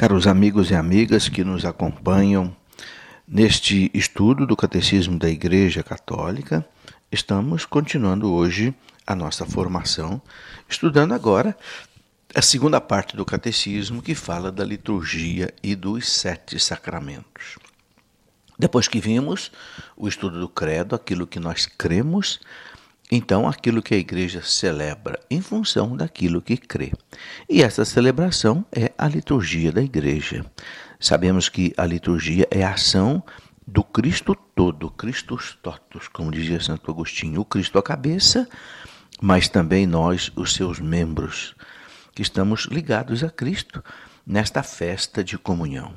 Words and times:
Caros 0.00 0.26
amigos 0.26 0.70
e 0.70 0.74
amigas 0.74 1.28
que 1.28 1.44
nos 1.44 1.66
acompanham 1.66 2.56
neste 3.28 3.90
estudo 3.92 4.46
do 4.46 4.56
Catecismo 4.56 5.18
da 5.18 5.28
Igreja 5.28 5.82
Católica, 5.82 6.66
estamos 7.12 7.66
continuando 7.66 8.32
hoje 8.32 8.74
a 9.06 9.14
nossa 9.14 9.44
formação, 9.44 10.18
estudando 10.66 11.12
agora 11.12 11.54
a 12.34 12.40
segunda 12.40 12.80
parte 12.80 13.14
do 13.14 13.26
Catecismo 13.26 14.00
que 14.00 14.14
fala 14.14 14.50
da 14.50 14.64
liturgia 14.64 15.52
e 15.62 15.74
dos 15.74 16.10
sete 16.10 16.58
sacramentos. 16.58 17.58
Depois 18.58 18.88
que 18.88 19.02
vimos 19.02 19.52
o 19.98 20.08
estudo 20.08 20.40
do 20.40 20.48
Credo, 20.48 20.94
aquilo 20.94 21.26
que 21.26 21.38
nós 21.38 21.66
cremos, 21.66 22.40
então 23.10 23.48
aquilo 23.48 23.82
que 23.82 23.94
a 23.94 23.98
igreja 23.98 24.40
celebra 24.42 25.18
em 25.28 25.40
função 25.40 25.96
daquilo 25.96 26.40
que 26.40 26.56
crê. 26.56 26.92
E 27.48 27.62
essa 27.62 27.84
celebração 27.84 28.64
é 28.70 28.92
a 28.96 29.08
liturgia 29.08 29.72
da 29.72 29.82
igreja. 29.82 30.44
Sabemos 30.98 31.48
que 31.48 31.74
a 31.76 31.84
liturgia 31.84 32.46
é 32.50 32.62
a 32.62 32.74
ação 32.74 33.22
do 33.66 33.82
Cristo 33.82 34.34
todo, 34.54 34.90
Christus 34.90 35.58
totus, 35.62 36.08
como 36.08 36.30
dizia 36.30 36.60
Santo 36.60 36.90
Agostinho, 36.90 37.40
o 37.40 37.44
Cristo 37.44 37.78
a 37.78 37.82
cabeça, 37.82 38.48
mas 39.20 39.48
também 39.48 39.86
nós, 39.86 40.30
os 40.36 40.54
seus 40.54 40.78
membros, 40.78 41.54
que 42.14 42.22
estamos 42.22 42.66
ligados 42.66 43.24
a 43.24 43.30
Cristo 43.30 43.82
nesta 44.26 44.62
festa 44.62 45.22
de 45.24 45.38
comunhão. 45.38 45.94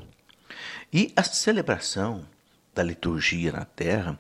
E 0.92 1.12
a 1.16 1.24
celebração 1.24 2.26
da 2.74 2.84
liturgia 2.84 3.52
na 3.52 3.66
terra 3.66 4.20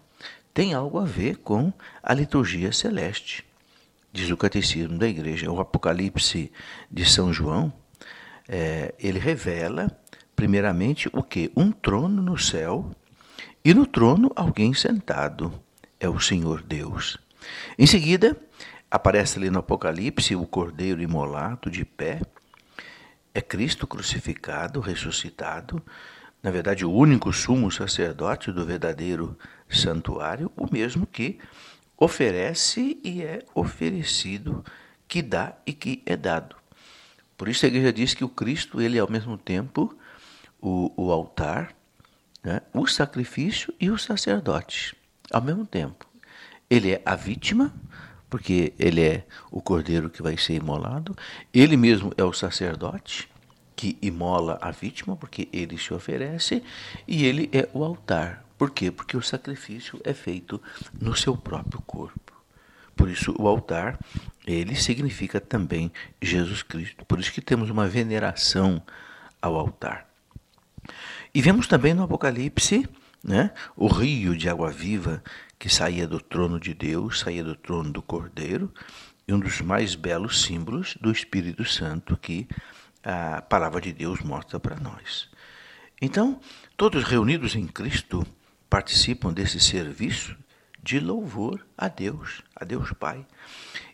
tem 0.53 0.73
algo 0.73 0.99
a 0.99 1.05
ver 1.05 1.37
com 1.37 1.73
a 2.01 2.13
liturgia 2.13 2.71
celeste. 2.71 3.43
Diz 4.11 4.29
o 4.29 4.37
Catecismo 4.37 4.97
da 4.97 5.07
Igreja, 5.07 5.51
o 5.51 5.59
Apocalipse 5.59 6.51
de 6.91 7.05
São 7.05 7.33
João, 7.33 7.73
é, 8.47 8.93
ele 8.99 9.17
revela, 9.17 9.89
primeiramente, 10.35 11.09
o 11.11 11.23
que? 11.23 11.51
Um 11.55 11.71
trono 11.71 12.21
no 12.21 12.37
céu 12.37 12.91
e 13.65 13.73
no 13.73 13.87
trono 13.87 14.31
alguém 14.35 14.73
sentado, 14.73 15.51
é 15.99 16.07
o 16.07 16.19
Senhor 16.19 16.61
Deus. 16.61 17.17
Em 17.79 17.87
seguida, 17.87 18.37
aparece 18.91 19.39
ali 19.39 19.49
no 19.49 19.59
Apocalipse 19.59 20.35
o 20.35 20.45
cordeiro 20.45 21.01
imolado 21.01 21.71
de 21.71 21.83
pé, 21.83 22.21
é 23.33 23.41
Cristo 23.41 23.87
crucificado, 23.87 24.79
ressuscitado, 24.79 25.81
na 26.43 26.51
verdade, 26.51 26.85
o 26.85 26.91
único 26.91 27.31
sumo 27.31 27.71
sacerdote 27.71 28.51
do 28.51 28.65
verdadeiro 28.65 29.37
santuário, 29.69 30.51
o 30.57 30.67
mesmo 30.69 31.07
que 31.07 31.39
oferece 31.97 32.99
e 33.01 33.23
é 33.23 33.45
oferecido, 33.55 34.63
que 35.07 35.21
dá 35.21 35.55
e 35.65 35.71
que 35.71 36.03
é 36.05 36.17
dado. 36.17 36.57
Por 37.37 37.47
isso 37.47 37.65
a 37.65 37.69
igreja 37.69 37.93
diz 37.93 38.13
que 38.13 38.25
o 38.25 38.29
Cristo 38.29 38.81
ele 38.81 38.97
é 38.97 38.99
ao 38.99 39.09
mesmo 39.09 39.37
tempo 39.37 39.97
o, 40.61 40.91
o 40.97 41.11
altar, 41.13 41.73
né, 42.43 42.61
o 42.73 42.85
sacrifício 42.87 43.73
e 43.79 43.89
o 43.89 43.97
sacerdote, 43.97 44.97
ao 45.31 45.41
mesmo 45.41 45.65
tempo. 45.65 46.05
Ele 46.69 46.91
é 46.91 47.01
a 47.05 47.15
vítima, 47.15 47.73
porque 48.29 48.73
ele 48.77 49.01
é 49.01 49.25
o 49.49 49.61
cordeiro 49.61 50.09
que 50.09 50.21
vai 50.21 50.35
ser 50.35 50.55
imolado, 50.55 51.15
ele 51.53 51.77
mesmo 51.77 52.11
é 52.17 52.23
o 52.23 52.33
sacerdote 52.33 53.29
que 53.75 53.97
imola 54.01 54.57
a 54.61 54.71
vítima, 54.71 55.15
porque 55.15 55.49
ele 55.51 55.77
se 55.77 55.93
oferece, 55.93 56.63
e 57.07 57.25
ele 57.25 57.49
é 57.51 57.67
o 57.73 57.83
altar, 57.83 58.43
por 58.57 58.71
quê? 58.71 58.91
Porque 58.91 59.17
o 59.17 59.21
sacrifício 59.21 59.99
é 60.03 60.13
feito 60.13 60.61
no 60.99 61.15
seu 61.15 61.35
próprio 61.35 61.81
corpo. 61.81 62.33
Por 62.95 63.09
isso 63.09 63.35
o 63.37 63.47
altar, 63.47 63.99
ele 64.45 64.75
significa 64.75 65.41
também 65.41 65.91
Jesus 66.21 66.63
Cristo. 66.63 67.03
Por 67.05 67.19
isso 67.19 67.33
que 67.33 67.41
temos 67.41 67.69
uma 67.69 67.87
veneração 67.87 68.81
ao 69.41 69.57
altar. 69.57 70.07
E 71.33 71.41
vemos 71.41 71.67
também 71.67 71.93
no 71.93 72.03
Apocalipse, 72.03 72.87
né, 73.23 73.51
o 73.75 73.87
rio 73.87 74.33
de 74.33 74.47
água 74.47 74.69
viva 74.69 75.23
que 75.57 75.67
saía 75.67 76.07
do 76.07 76.19
trono 76.19 76.59
de 76.59 76.73
Deus, 76.73 77.19
saía 77.19 77.43
do 77.43 77.55
trono 77.55 77.91
do 77.91 78.01
Cordeiro, 78.01 78.71
e 79.27 79.33
um 79.33 79.39
dos 79.39 79.61
mais 79.61 79.95
belos 79.95 80.41
símbolos 80.43 80.97
do 81.01 81.11
Espírito 81.11 81.65
Santo 81.65 82.15
que 82.15 82.47
a 83.03 83.41
palavra 83.41 83.81
de 83.81 83.91
Deus 83.91 84.21
mostra 84.21 84.59
para 84.59 84.79
nós. 84.79 85.29
Então, 86.01 86.39
todos 86.77 87.03
reunidos 87.03 87.55
em 87.55 87.67
Cristo, 87.67 88.25
participam 88.69 89.31
desse 89.31 89.59
serviço 89.59 90.35
de 90.81 90.99
louvor 90.99 91.65
a 91.77 91.87
Deus, 91.87 92.41
a 92.55 92.65
Deus 92.65 92.91
Pai, 92.93 93.25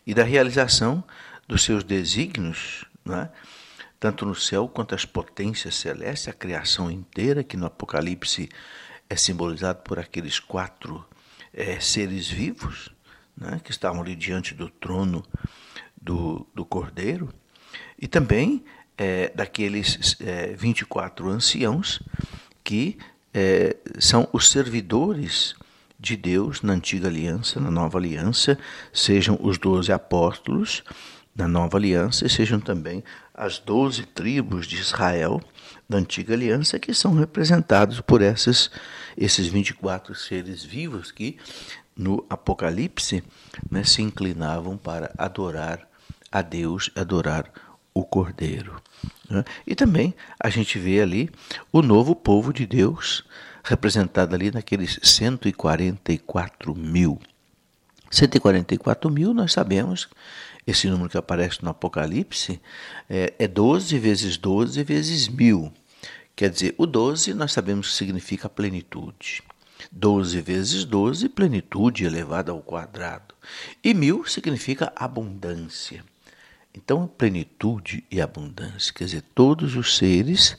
e 0.06 0.14
da 0.14 0.24
realização 0.24 1.04
dos 1.46 1.62
seus 1.62 1.84
desígnios, 1.84 2.84
é? 3.08 3.28
tanto 3.98 4.24
no 4.24 4.34
céu 4.34 4.66
quanto 4.66 4.94
as 4.94 5.04
potências 5.04 5.74
celestes, 5.74 6.28
a 6.28 6.32
criação 6.32 6.90
inteira, 6.90 7.44
que 7.44 7.56
no 7.56 7.66
Apocalipse 7.66 8.48
é 9.08 9.16
simbolizado 9.16 9.82
por 9.82 9.98
aqueles 9.98 10.40
quatro 10.40 11.06
é, 11.52 11.78
seres 11.78 12.28
vivos 12.28 12.88
é? 13.52 13.58
que 13.58 13.70
estavam 13.70 14.00
ali 14.00 14.16
diante 14.16 14.54
do 14.54 14.68
trono 14.68 15.24
do, 16.00 16.46
do 16.54 16.64
Cordeiro, 16.64 17.32
e 18.00 18.08
também 18.08 18.64
é, 19.00 19.32
daqueles 19.34 20.14
é, 20.20 20.54
24 20.54 21.30
anciãos 21.30 22.02
que 22.62 22.98
é, 23.32 23.74
são 23.98 24.28
os 24.30 24.50
servidores 24.50 25.54
de 25.98 26.18
Deus 26.18 26.60
na 26.60 26.74
antiga 26.74 27.08
aliança, 27.08 27.58
na 27.58 27.70
nova 27.70 27.96
aliança, 27.96 28.58
sejam 28.92 29.38
os 29.40 29.56
doze 29.56 29.90
apóstolos 29.90 30.82
na 31.34 31.48
nova 31.48 31.78
aliança 31.78 32.26
e 32.26 32.28
sejam 32.28 32.60
também 32.60 33.02
as 33.32 33.58
doze 33.58 34.04
tribos 34.04 34.66
de 34.66 34.76
Israel 34.76 35.40
da 35.88 35.96
antiga 35.96 36.34
aliança, 36.34 36.78
que 36.78 36.92
são 36.92 37.14
representados 37.14 38.02
por 38.02 38.20
essas, 38.20 38.70
esses 39.16 39.46
24 39.46 40.14
seres 40.14 40.62
vivos 40.62 41.10
que 41.10 41.38
no 41.96 42.22
Apocalipse 42.28 43.24
né, 43.70 43.82
se 43.82 44.02
inclinavam 44.02 44.76
para 44.76 45.10
adorar 45.16 45.88
a 46.30 46.42
Deus, 46.42 46.90
adorar 46.94 47.50
o 47.94 48.04
Cordeiro. 48.04 48.80
Né? 49.30 49.44
E 49.66 49.74
também 49.74 50.14
a 50.38 50.50
gente 50.50 50.78
vê 50.78 51.00
ali 51.00 51.30
o 51.72 51.80
novo 51.80 52.14
povo 52.16 52.52
de 52.52 52.66
Deus, 52.66 53.24
representado 53.62 54.34
ali 54.34 54.50
naqueles 54.50 54.98
144 55.02 56.74
mil. 56.74 57.20
144 58.10 59.08
mil, 59.08 59.32
nós 59.32 59.52
sabemos, 59.52 60.08
esse 60.66 60.88
número 60.88 61.08
que 61.08 61.16
aparece 61.16 61.62
no 61.62 61.70
Apocalipse 61.70 62.60
é, 63.08 63.32
é 63.38 63.46
12 63.46 63.96
vezes 63.98 64.36
12 64.36 64.82
vezes 64.82 65.28
mil. 65.28 65.72
Quer 66.34 66.50
dizer, 66.50 66.74
o 66.76 66.86
12 66.86 67.32
nós 67.34 67.52
sabemos 67.52 67.90
que 67.90 67.96
significa 67.96 68.48
plenitude. 68.48 69.42
12 69.92 70.40
vezes 70.40 70.84
12, 70.84 71.28
plenitude 71.28 72.04
elevada 72.04 72.52
ao 72.52 72.60
quadrado. 72.60 73.34
E 73.82 73.94
mil 73.94 74.24
significa 74.26 74.92
abundância. 74.96 76.04
Então, 76.74 77.06
plenitude 77.06 78.04
e 78.10 78.20
abundância, 78.20 78.92
quer 78.94 79.04
dizer, 79.04 79.22
todos 79.34 79.74
os 79.74 79.96
seres, 79.96 80.56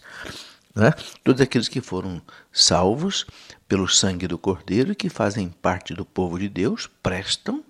né, 0.76 0.94
todos 1.24 1.42
aqueles 1.42 1.70
que 1.70 1.80
foram 1.80 2.22
salvos 2.52 3.26
pelo 3.68 3.88
sangue 3.88 4.28
do 4.28 4.38
Cordeiro 4.38 4.92
e 4.92 4.96
que 4.96 5.10
fazem 5.10 5.50
parte 5.50 5.94
do 5.94 6.04
povo 6.04 6.38
de 6.38 6.50
Deus, 6.50 6.90
prestam, 7.02 7.64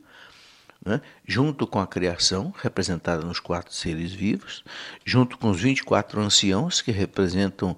né, 0.83 1.01
junto 1.27 1.67
com 1.67 1.79
a 1.79 1.85
criação, 1.85 2.51
representada 2.57 3.23
nos 3.23 3.39
quatro 3.39 3.73
seres 3.73 4.11
vivos, 4.11 4.63
junto 5.05 5.37
com 5.37 5.51
os 5.51 5.61
24 5.61 6.19
anciãos, 6.19 6.81
que 6.81 6.91
representam 6.91 7.77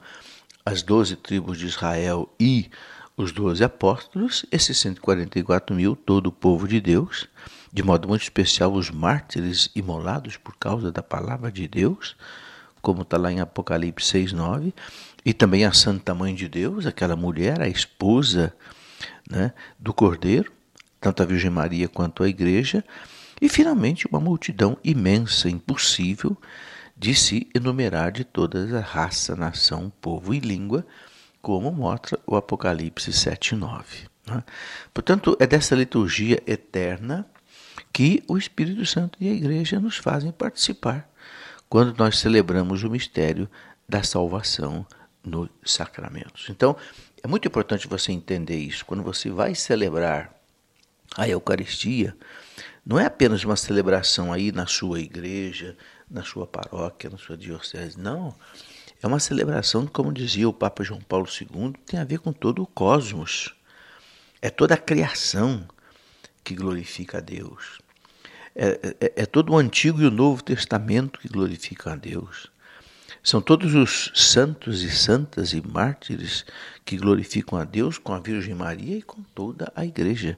as 0.66 0.82
doze 0.82 1.18
tribos 1.18 1.60
de 1.60 1.66
Israel 1.66 2.34
e 2.40 2.72
os 3.18 3.34
doze 3.34 3.64
apóstolos, 3.64 4.46
esses 4.50 4.78
144 4.78 5.76
mil, 5.76 5.96
todo 5.96 6.28
o 6.28 6.32
povo 6.32 6.68
de 6.68 6.80
Deus, 6.80 7.28
de 7.74 7.82
modo 7.82 8.08
muito 8.08 8.22
especial 8.22 8.72
os 8.72 8.92
mártires 8.92 9.72
imolados 9.76 10.38
por 10.38 10.56
causa 10.56 10.92
da 10.92 11.02
palavra 11.02 11.52
de 11.52 11.68
Deus, 11.68 12.16
como 12.84 13.02
está 13.02 13.18
lá 13.18 13.32
em 13.32 13.40
Apocalipse 13.40 14.08
6, 14.10 14.34
9, 14.34 14.72
e 15.26 15.34
também 15.34 15.66
a 15.66 15.74
Santa 15.74 16.14
Mãe 16.14 16.36
de 16.36 16.48
Deus, 16.48 16.86
aquela 16.86 17.16
mulher, 17.16 17.60
a 17.62 17.68
esposa 17.68 18.54
né, 19.28 19.54
do 19.80 19.92
Cordeiro, 19.92 20.52
tanto 21.02 21.24
a 21.24 21.26
Virgem 21.26 21.50
Maria 21.50 21.88
quanto 21.88 22.22
a 22.22 22.30
Igreja, 22.30 22.86
e 23.42 23.50
finalmente 23.50 24.06
uma 24.08 24.20
multidão 24.20 24.78
imensa, 24.84 25.50
impossível 25.50 26.38
de 26.96 27.16
se 27.16 27.50
enumerar 27.56 28.12
de 28.12 28.24
todas 28.24 28.72
a 28.72 28.82
raça, 28.82 29.36
nação, 29.36 29.92
povo 30.00 30.32
e 30.32 30.40
língua, 30.40 30.86
como 31.42 31.72
mostra 31.72 32.20
o 32.28 32.36
Apocalipse 32.36 33.12
7, 33.12 33.56
9. 33.56 33.84
Né? 34.28 34.44
Portanto, 34.94 35.36
é 35.40 35.48
dessa 35.48 35.74
liturgia 35.74 36.42
eterna 36.46 37.26
que 37.94 38.24
o 38.28 38.38
Espírito 38.38 38.84
Santo 38.88 39.18
e 39.22 39.30
a 39.30 39.34
Igreja 39.34 39.80
nos 39.80 39.98
fazem 39.98 40.32
participar 40.32 41.08
quando 41.70 41.96
nós 41.98 42.18
celebramos 42.18 42.84
o 42.84 42.90
mistério 42.90 43.48
da 43.88 44.02
salvação 44.02 44.86
nos 45.24 45.50
sacramentos. 45.64 46.48
Então, 46.50 46.76
é 47.24 47.28
muito 47.28 47.48
importante 47.48 47.88
você 47.88 48.12
entender 48.12 48.58
isso. 48.58 48.86
Quando 48.86 49.04
você 49.04 49.30
vai 49.30 49.56
celebrar 49.56 50.34
a 51.16 51.28
Eucaristia, 51.30 52.18
não 52.86 53.00
é 53.00 53.06
apenas 53.06 53.44
uma 53.44 53.56
celebração 53.56 54.34
aí 54.34 54.52
na 54.52 54.66
sua 54.66 55.00
igreja, 55.00 55.78
na 56.10 56.24
sua 56.24 56.46
paróquia, 56.46 57.10
na 57.10 57.18
sua 57.18 57.38
diocese, 57.38 57.98
não. 58.00 58.36
é 59.02 59.08
uma 59.08 59.20
celebração, 59.20 59.86
como 59.86 60.12
dizia 60.12 60.50
o 60.50 60.54
Papa 60.54 60.84
João 60.84 61.02
Paulo 61.02 61.28
II, 61.28 61.74
tem 61.86 62.00
a 62.00 62.04
ver 62.04 62.20
com 62.20 62.34
todo 62.34 62.62
o 62.64 62.68
cosmos. 62.68 63.54
É 64.42 64.50
toda 64.50 64.74
a 64.74 64.78
criação 64.78 65.66
que 66.44 66.54
glorifica 66.54 67.20
a 67.20 67.22
Deus. 67.22 67.83
É, 68.56 68.96
é, 69.00 69.14
é 69.24 69.26
todo 69.26 69.52
o 69.52 69.58
Antigo 69.58 70.02
e 70.02 70.06
o 70.06 70.12
Novo 70.12 70.44
Testamento 70.44 71.20
que 71.20 71.28
glorificam 71.28 71.94
a 71.94 71.96
Deus. 71.96 72.52
São 73.24 73.42
todos 73.42 73.74
os 73.74 74.12
santos 74.14 74.84
e 74.84 74.92
santas 74.92 75.54
e 75.54 75.62
mártires 75.66 76.46
que 76.84 76.98
glorificam 76.98 77.58
a 77.58 77.64
Deus 77.64 77.98
com 77.98 78.14
a 78.14 78.20
Virgem 78.20 78.54
Maria 78.54 78.98
e 78.98 79.02
com 79.02 79.24
toda 79.34 79.72
a 79.76 79.86
Igreja. 79.86 80.38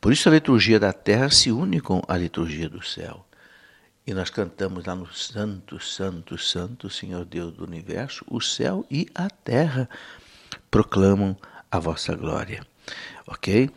Por 0.00 0.12
isso 0.12 0.28
a 0.28 0.32
liturgia 0.32 0.78
da 0.78 0.92
terra 0.92 1.30
se 1.30 1.50
une 1.50 1.80
com 1.80 2.00
a 2.06 2.16
liturgia 2.16 2.68
do 2.68 2.80
céu. 2.84 3.26
E 4.06 4.14
nós 4.14 4.30
cantamos 4.30 4.84
lá 4.84 4.94
no 4.94 5.12
Santo, 5.12 5.80
Santo, 5.80 6.38
Santo, 6.38 6.88
Senhor 6.88 7.24
Deus 7.24 7.52
do 7.52 7.64
Universo, 7.64 8.24
o 8.28 8.40
céu 8.40 8.86
e 8.88 9.08
a 9.12 9.28
terra 9.28 9.88
proclamam 10.70 11.36
a 11.68 11.80
vossa 11.80 12.14
glória. 12.14 12.64
Ok? 13.26 13.68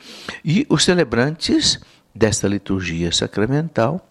E 0.45 0.67
os 0.69 0.83
celebrantes 0.83 1.79
desta 2.19 2.49
liturgia 2.49 3.13
sacramental, 3.13 4.05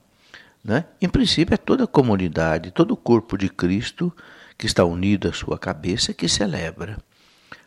né, 0.64 0.86
em 0.98 1.10
princípio, 1.10 1.52
é 1.52 1.58
toda 1.58 1.84
a 1.84 1.86
comunidade, 1.86 2.70
todo 2.70 2.92
o 2.92 2.96
corpo 2.96 3.36
de 3.36 3.50
Cristo 3.50 4.10
que 4.56 4.64
está 4.64 4.82
unido 4.82 5.28
à 5.28 5.32
sua 5.32 5.58
cabeça 5.58 6.14
que 6.14 6.26
celebra. 6.26 6.96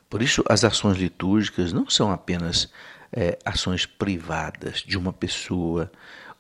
Por 0.10 0.20
isso, 0.20 0.44
as 0.50 0.64
ações 0.64 0.98
litúrgicas 0.98 1.72
não 1.72 1.88
são 1.88 2.12
apenas 2.12 2.70
é, 3.14 3.38
ações 3.46 3.86
privadas 3.86 4.80
de 4.80 4.98
uma 4.98 5.14
pessoa 5.14 5.92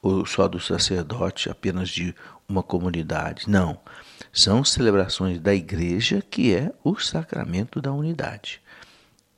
ou 0.01 0.25
só 0.25 0.47
do 0.47 0.59
sacerdote, 0.59 1.47
apenas 1.47 1.87
de 1.87 2.15
uma 2.49 2.63
comunidade. 2.63 3.47
Não. 3.47 3.77
São 4.33 4.63
celebrações 4.63 5.39
da 5.39 5.53
igreja, 5.53 6.23
que 6.27 6.55
é 6.55 6.73
o 6.83 6.97
sacramento 6.97 7.79
da 7.79 7.93
unidade. 7.93 8.61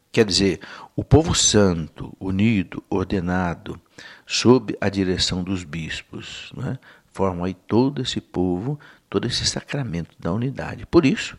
Quer 0.10 0.26
dizer, 0.26 0.62
o 0.96 1.04
povo 1.04 1.36
santo, 1.36 2.16
unido, 2.20 2.84
ordenado, 2.88 3.82
sob 4.26 4.76
a 4.80 4.90
direção 4.90 5.44
dos 5.44 5.64
bispos, 5.64 6.52
né, 6.56 6.78
formam 7.12 7.46
aí 7.46 7.54
todo 7.54 8.02
esse 8.02 8.20
povo, 8.20 8.80
todo 9.10 9.28
esse 9.28 9.46
sacramento 9.46 10.16
da 10.20 10.32
unidade. 10.34 10.86
Por 10.86 11.06
isso, 11.06 11.38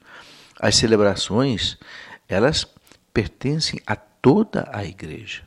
as 0.60 0.76
celebrações, 0.76 1.76
elas 2.28 2.66
pertencem 3.12 3.80
a 3.86 3.96
toda 3.96 4.68
a 4.72 4.84
igreja. 4.84 5.42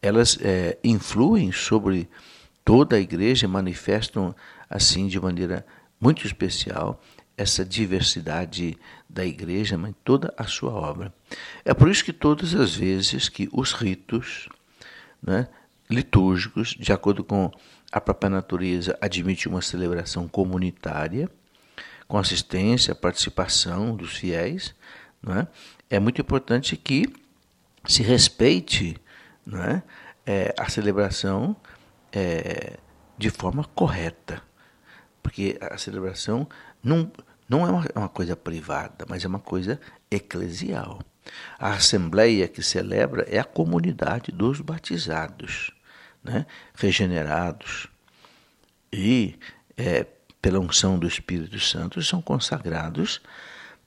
Elas 0.00 0.38
é, 0.40 0.78
influem 0.82 1.52
sobre 1.52 2.08
toda 2.64 2.96
a 2.96 3.00
igreja 3.00 3.46
manifestam 3.46 4.34
assim 4.68 5.06
de 5.06 5.20
maneira 5.20 5.64
muito 6.00 6.26
especial 6.26 7.00
essa 7.36 7.64
diversidade 7.64 8.76
da 9.08 9.24
igreja, 9.24 9.76
mas 9.76 9.94
toda 10.02 10.32
a 10.36 10.44
sua 10.44 10.72
obra. 10.72 11.12
É 11.64 11.74
por 11.74 11.88
isso 11.88 12.04
que 12.04 12.12
todas 12.12 12.54
as 12.54 12.74
vezes 12.74 13.28
que 13.28 13.48
os 13.52 13.72
ritos 13.72 14.48
né, 15.22 15.46
litúrgicos, 15.88 16.70
de 16.78 16.92
acordo 16.92 17.22
com 17.22 17.50
a 17.92 18.00
própria 18.00 18.30
natureza, 18.30 18.96
admitem 19.00 19.52
uma 19.52 19.62
celebração 19.62 20.28
comunitária, 20.28 21.28
com 22.08 22.18
assistência, 22.18 22.94
participação 22.94 23.96
dos 23.96 24.16
fiéis, 24.16 24.74
é? 25.28 25.46
é 25.96 25.98
muito 25.98 26.20
importante 26.20 26.76
que 26.76 27.06
se 27.86 28.02
respeite 28.02 28.96
é? 29.54 29.82
É, 30.24 30.54
a 30.58 30.68
celebração 30.68 31.54
é, 32.12 32.78
de 33.16 33.30
forma 33.30 33.64
correta. 33.74 34.42
Porque 35.22 35.56
a 35.60 35.78
celebração 35.78 36.48
não, 36.82 37.10
não 37.48 37.66
é 37.66 37.70
uma, 37.70 37.84
é 37.94 37.98
uma 37.98 38.08
coisa 38.08 38.34
privada, 38.34 39.04
mas 39.08 39.24
é 39.24 39.28
uma 39.28 39.38
coisa 39.38 39.80
eclesial. 40.10 41.00
A 41.58 41.72
assembleia 41.72 42.48
que 42.48 42.62
celebra 42.62 43.24
é 43.28 43.38
a 43.38 43.44
comunidade 43.44 44.30
dos 44.32 44.60
batizados, 44.60 45.72
né? 46.26 46.46
regenerados 46.74 47.88
e, 48.92 49.38
é, 49.76 50.06
pela 50.40 50.60
unção 50.60 50.98
do 50.98 51.06
Espírito 51.06 51.58
Santo, 51.58 52.02
são 52.02 52.22
consagrados 52.22 53.20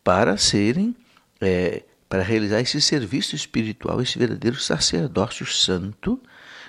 para 0.03 0.37
serem, 0.37 0.95
é, 1.39 1.83
para 2.07 2.23
realizar 2.23 2.59
esse 2.59 2.81
serviço 2.81 3.35
espiritual, 3.35 4.01
esse 4.01 4.17
verdadeiro 4.17 4.59
sacerdócio 4.59 5.45
santo, 5.45 6.21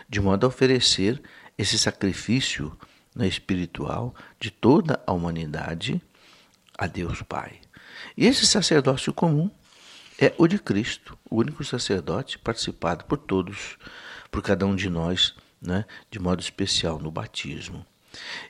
de 0.08 0.20
modo 0.20 0.44
a 0.44 0.48
oferecer 0.48 1.20
esse 1.56 1.78
sacrifício 1.78 2.76
né, 3.14 3.26
espiritual 3.26 4.14
de 4.38 4.50
toda 4.50 5.02
a 5.06 5.12
humanidade 5.12 6.00
a 6.76 6.86
Deus 6.86 7.22
Pai. 7.22 7.60
E 8.16 8.26
esse 8.26 8.46
sacerdócio 8.46 9.12
comum 9.12 9.50
é 10.18 10.34
o 10.36 10.46
de 10.46 10.58
Cristo, 10.58 11.18
o 11.28 11.36
único 11.36 11.64
sacerdote 11.64 12.38
participado 12.38 13.04
por 13.04 13.18
todos, 13.18 13.78
por 14.30 14.42
cada 14.42 14.66
um 14.66 14.74
de 14.74 14.88
nós, 14.90 15.34
né, 15.60 15.84
de 16.10 16.18
modo 16.18 16.40
especial 16.40 16.98
no 16.98 17.10
batismo. 17.10 17.84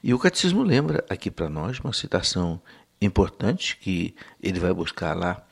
E 0.02 0.14
o 0.14 0.18
catecismo 0.18 0.62
lembra 0.62 1.04
aqui 1.08 1.30
para 1.30 1.48
nós 1.48 1.80
uma 1.80 1.92
citação 1.92 2.60
importante 3.00 3.76
que 3.76 4.14
ele 4.42 4.60
vai 4.60 4.72
buscar 4.72 5.16
lá 5.16 5.44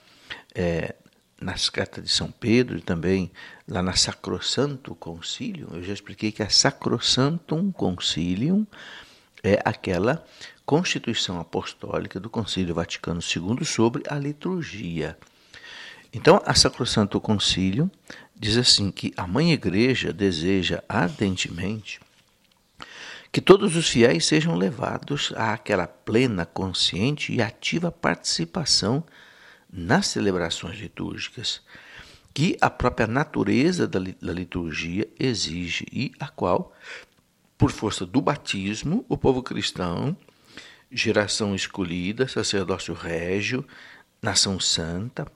é, 0.55 0.95
nas 1.41 1.69
cartas 1.71 2.05
de 2.05 2.11
São 2.11 2.31
Pedro 2.31 2.79
e 2.79 2.83
também 2.83 3.31
lá 3.67 3.83
na 3.83 3.95
Sacrosanto 3.95 4.95
Concilium, 4.95 5.69
eu 5.73 5.83
já 5.83 5.93
expliquei 5.93 6.33
que 6.33 6.43
a 6.43 6.51
Sacrosantum 6.51 7.71
Concilium 7.71 8.67
é 9.43 9.61
aquela 9.65 10.25
constituição 10.67 11.39
apostólica 11.39 12.19
do 12.19 12.29
Concílio 12.29 12.75
Vaticano 12.75 13.21
II 13.21 13.65
sobre 13.65 14.03
a 14.09 14.17
liturgia. 14.17 15.17
Então, 16.13 16.43
a 16.45 16.55
Sacrosanto 16.55 17.21
Concilium 17.21 17.91
diz 18.39 18.57
assim 18.57 18.91
que 18.91 19.13
a 19.17 19.27
Mãe 19.27 19.53
Igreja 19.53 20.13
deseja 20.13 20.83
ardentemente 20.89 22.01
que 23.31 23.41
todos 23.41 23.77
os 23.77 23.89
fiéis 23.89 24.25
sejam 24.25 24.55
levados 24.55 25.33
àquela 25.37 25.87
plena, 25.87 26.47
consciente 26.47 27.33
e 27.33 27.43
ativa 27.43 27.93
participação 27.93 29.05
nas 29.71 30.07
celebrações 30.07 30.79
litúrgicas, 30.79 31.61
que 32.33 32.57
a 32.61 32.71
própria 32.71 33.07
natureza 33.07 33.87
da, 33.87 33.99
liturgia 33.99 35.07
exige 35.19 35.87
e 35.93 36.13
a 36.19 36.29
qual, 36.29 36.73
por 37.59 37.71
força 37.71 38.07
do 38.07 38.21
batismo, 38.21 39.05
o 39.09 39.19
povo 39.19 39.43
cristão, 39.43 40.17
geração 40.91 41.55
escolhida, 41.55 42.27
sacerdócio 42.27 42.95
régio, 42.95 43.67
nação 44.23 44.59
santa, 44.59 45.31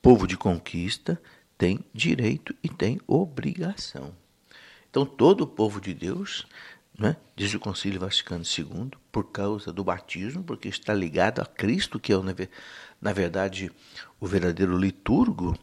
povo 0.00 0.26
de 0.26 0.36
conquista, 0.38 1.20
tem 1.58 1.80
direito 1.92 2.54
e 2.62 2.68
tem 2.68 3.00
obrigação. 3.06 4.12
Então, 4.90 5.04
todo 5.04 5.42
o 5.42 5.46
povo 5.46 5.80
de 5.80 5.92
Deus, 5.92 6.46
né, 6.98 7.16
diz 7.34 7.52
o 7.54 7.60
Concílio 7.60 8.00
Vaticano 8.00 8.44
II, 8.44 8.90
por 9.12 9.30
causa 9.30 9.72
do 9.72 9.84
batismo, 9.84 10.42
porque 10.42 10.68
está 10.68 10.94
ligado 10.94 11.40
a 11.40 11.46
Cristo, 11.46 11.98
que 11.98 12.12
é 12.12 12.16
na 13.00 13.12
verdade, 13.12 13.70
o 14.20 14.26
verdadeiro 14.26 14.76
liturgo, 14.76 15.58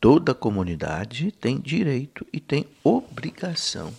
toda 0.00 0.32
a 0.32 0.34
comunidade 0.34 1.32
tem 1.32 1.60
direito 1.60 2.26
e 2.32 2.38
tem 2.38 2.66
obrigação 2.84 3.92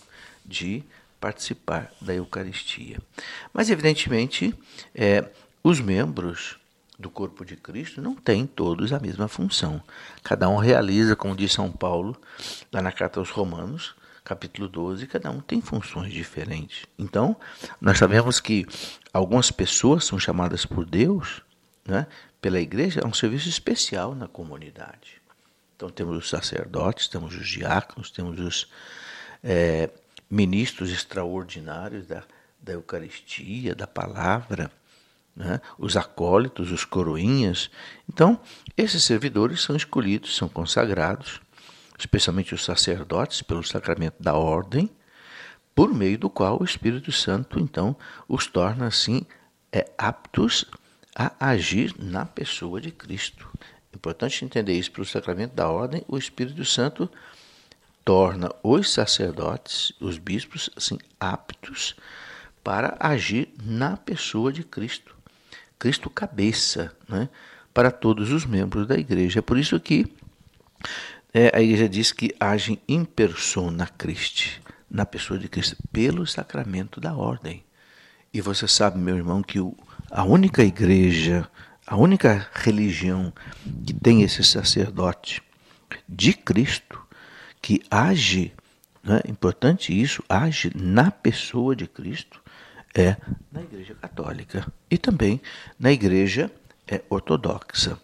de 0.44 0.82
participar 1.20 1.92
da 2.00 2.14
Eucaristia. 2.14 2.98
Mas, 3.52 3.68
evidentemente, 3.68 4.54
é, 4.94 5.28
os 5.62 5.78
membros 5.80 6.59
do 7.00 7.10
corpo 7.10 7.44
de 7.44 7.56
Cristo 7.56 8.00
não 8.00 8.14
têm 8.14 8.46
todos 8.46 8.92
a 8.92 9.00
mesma 9.00 9.26
função. 9.26 9.82
Cada 10.22 10.48
um 10.48 10.56
realiza, 10.56 11.16
como 11.16 11.34
diz 11.34 11.52
São 11.52 11.72
Paulo, 11.72 12.16
lá 12.72 12.80
na 12.82 12.92
carta 12.92 13.18
aos 13.18 13.30
Romanos, 13.30 13.94
capítulo 14.22 14.68
12, 14.68 15.06
cada 15.06 15.30
um 15.30 15.40
tem 15.40 15.60
funções 15.60 16.12
diferentes. 16.12 16.86
Então, 16.98 17.34
nós 17.80 17.98
sabemos 17.98 18.38
que 18.38 18.66
algumas 19.12 19.50
pessoas 19.50 20.04
são 20.04 20.18
chamadas 20.18 20.66
por 20.66 20.84
Deus 20.84 21.42
né, 21.90 22.06
pela 22.40 22.60
igreja 22.60 23.00
é 23.00 23.06
um 23.06 23.12
serviço 23.12 23.48
especial 23.48 24.14
na 24.14 24.28
comunidade. 24.28 25.20
Então 25.76 25.90
temos 25.90 26.16
os 26.16 26.28
sacerdotes, 26.28 27.08
temos 27.08 27.34
os 27.34 27.48
diáconos, 27.48 28.10
temos 28.10 28.38
os 28.38 28.70
é, 29.42 29.90
ministros 30.30 30.90
extraordinários 30.90 32.06
da, 32.06 32.22
da 32.60 32.72
Eucaristia, 32.72 33.74
da 33.74 33.86
palavra, 33.86 34.70
né? 35.40 35.60
os 35.78 35.96
acólitos, 35.96 36.70
os 36.70 36.84
coroinhas. 36.84 37.70
Então, 38.08 38.40
esses 38.76 39.02
servidores 39.02 39.62
são 39.62 39.74
escolhidos, 39.74 40.36
são 40.36 40.48
consagrados, 40.48 41.40
especialmente 41.98 42.54
os 42.54 42.64
sacerdotes, 42.64 43.42
pelo 43.42 43.64
sacramento 43.64 44.22
da 44.22 44.34
ordem, 44.34 44.90
por 45.74 45.92
meio 45.94 46.18
do 46.18 46.28
qual 46.28 46.60
o 46.60 46.64
Espírito 46.64 47.10
Santo, 47.10 47.58
então, 47.58 47.96
os 48.28 48.46
torna 48.46 48.86
assim 48.86 49.24
é, 49.72 49.90
aptos 49.96 50.64
a 51.14 51.32
agir 51.48 51.94
na 51.98 52.24
pessoa 52.24 52.80
de 52.80 52.90
Cristo. 52.90 53.48
Importante 53.94 54.44
entender 54.44 54.74
isso 54.74 54.92
para 54.92 55.02
o 55.02 55.06
sacramento 55.06 55.54
da 55.54 55.68
ordem, 55.68 56.04
o 56.06 56.16
Espírito 56.16 56.64
Santo 56.64 57.10
torna 58.04 58.50
os 58.62 58.90
sacerdotes, 58.90 59.92
os 60.00 60.18
bispos, 60.18 60.70
assim, 60.76 60.98
aptos 61.18 61.96
para 62.62 62.96
agir 63.00 63.52
na 63.62 63.96
pessoa 63.96 64.52
de 64.52 64.62
Cristo. 64.62 65.19
Cristo 65.80 66.10
cabeça, 66.10 66.94
né? 67.08 67.30
para 67.72 67.90
todos 67.90 68.30
os 68.30 68.44
membros 68.44 68.86
da 68.86 68.96
igreja. 68.96 69.38
É 69.38 69.42
por 69.42 69.58
isso 69.58 69.80
que 69.80 70.06
é, 71.32 71.50
a 71.56 71.62
igreja 71.62 71.88
diz 71.88 72.12
que 72.12 72.34
agem 72.38 72.78
in 72.86 73.04
persona 73.04 73.86
Christi, 73.86 74.60
na 74.90 75.06
pessoa 75.06 75.38
de 75.38 75.48
Cristo, 75.48 75.76
pelo 75.90 76.26
sacramento 76.26 77.00
da 77.00 77.14
ordem. 77.14 77.64
E 78.32 78.42
você 78.42 78.68
sabe, 78.68 78.98
meu 78.98 79.16
irmão, 79.16 79.42
que 79.42 79.58
o, 79.58 79.74
a 80.10 80.22
única 80.22 80.62
igreja, 80.62 81.48
a 81.86 81.96
única 81.96 82.46
religião 82.52 83.32
que 83.86 83.94
tem 83.94 84.22
esse 84.22 84.44
sacerdote 84.44 85.42
de 86.06 86.34
Cristo, 86.34 87.00
que 87.62 87.82
age, 87.90 88.52
né, 89.02 89.22
importante 89.26 89.98
isso, 89.98 90.22
age 90.28 90.70
na 90.74 91.10
pessoa 91.10 91.74
de 91.74 91.86
Cristo, 91.86 92.39
é 92.94 93.16
na 93.50 93.62
Igreja 93.62 93.94
Católica 93.94 94.66
e 94.90 94.98
também 94.98 95.40
na 95.78 95.92
Igreja 95.92 96.50
é, 96.86 97.02
Ortodoxa. 97.08 97.98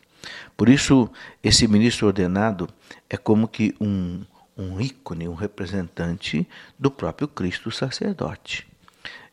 Por 0.57 0.69
isso, 0.69 1.11
esse 1.43 1.69
ministro 1.69 2.07
ordenado 2.07 2.69
é 3.09 3.17
como 3.17 3.47
que 3.47 3.75
um, 3.81 4.25
um 4.57 4.81
ícone, 4.81 5.29
um 5.29 5.35
representante 5.35 6.49
do 6.79 6.91
próprio 6.91 7.29
Cristo 7.29 7.71
sacerdote. 7.71 8.67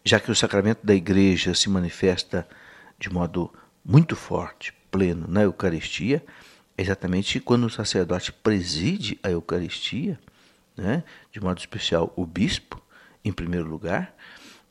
Já 0.04 0.20
que 0.20 0.32
o 0.32 0.36
sacramento 0.36 0.86
da 0.86 0.94
igreja 0.94 1.54
se 1.54 1.70
manifesta 1.70 2.48
de 3.00 3.10
modo 3.10 3.52
muito 3.86 4.16
forte, 4.16 4.74
pleno 4.92 5.26
na 5.28 5.44
Eucaristia, 5.44 6.24
é 6.78 6.82
exatamente 6.82 7.40
quando 7.40 7.66
o 7.66 7.70
sacerdote 7.70 8.32
preside 8.32 9.18
a 9.24 9.30
Eucaristia, 9.30 10.20
né, 10.76 11.04
de 11.32 11.40
modo 11.40 11.58
especial 11.60 12.12
o 12.16 12.26
bispo, 12.26 12.82
em 13.24 13.32
primeiro 13.32 13.68
lugar, 13.68 14.14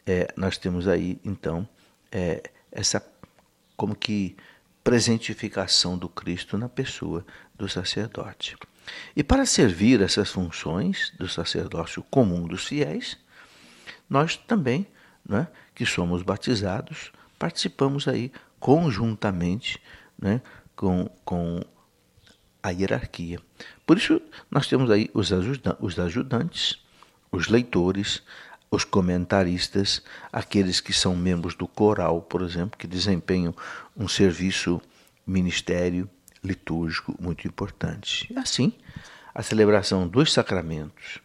é, 0.07 0.33
nós 0.37 0.59
temos 0.59 0.89
aí 0.89 1.21
então 1.25 1.69
é, 2.11 2.43
essa 2.71 3.05
como 3.77 3.95
que 3.95 4.37
presentificação 4.85 5.97
do 5.97 6.09
Cristo 6.09 6.59
na 6.59 6.69
pessoa 6.69 7.25
do 7.55 7.69
sacerdote. 7.69 8.57
E 9.15 9.23
para 9.23 9.47
servir 9.47 10.01
essas 10.01 10.31
funções 10.31 11.13
do 11.19 11.29
sacerdócio 11.29 12.03
comum 12.05 12.47
dos 12.47 12.67
fiéis, 12.67 13.17
nós 14.11 14.37
também, 14.37 14.87
né, 15.27 15.47
que 15.75 15.87
somos 15.87 16.23
batizados, 16.23 17.13
participamos 17.39 18.09
aí 18.09 18.33
conjuntamente 18.59 19.81
né, 20.19 20.41
com, 20.77 21.09
com 21.25 21.61
a 22.63 22.71
hierarquia. 22.71 23.41
Por 23.87 23.97
isso, 23.97 24.21
nós 24.51 24.67
temos 24.67 24.91
aí 24.91 25.11
os, 25.15 25.33
ajudantes, 25.99 26.79
os 27.31 27.49
leitores, 27.49 28.23
os 28.73 28.85
comentaristas, 28.85 30.03
aqueles 30.33 30.81
que 30.81 30.95
são 30.95 31.15
membros 31.15 31.55
do 31.55 31.69
coral, 31.69 32.23
por 32.23 32.41
exemplo, 32.41 32.79
que 32.79 32.87
desempenham 32.87 33.55
um 33.95 34.09
serviço 34.09 34.81
ministério 35.27 36.09
litúrgico 36.43 37.15
muito 37.21 37.47
importante. 37.47 38.33
Assim, 38.35 38.73
a 39.35 39.43
celebração 39.43 40.09
dos 40.09 40.33
sacramentos, 40.33 41.19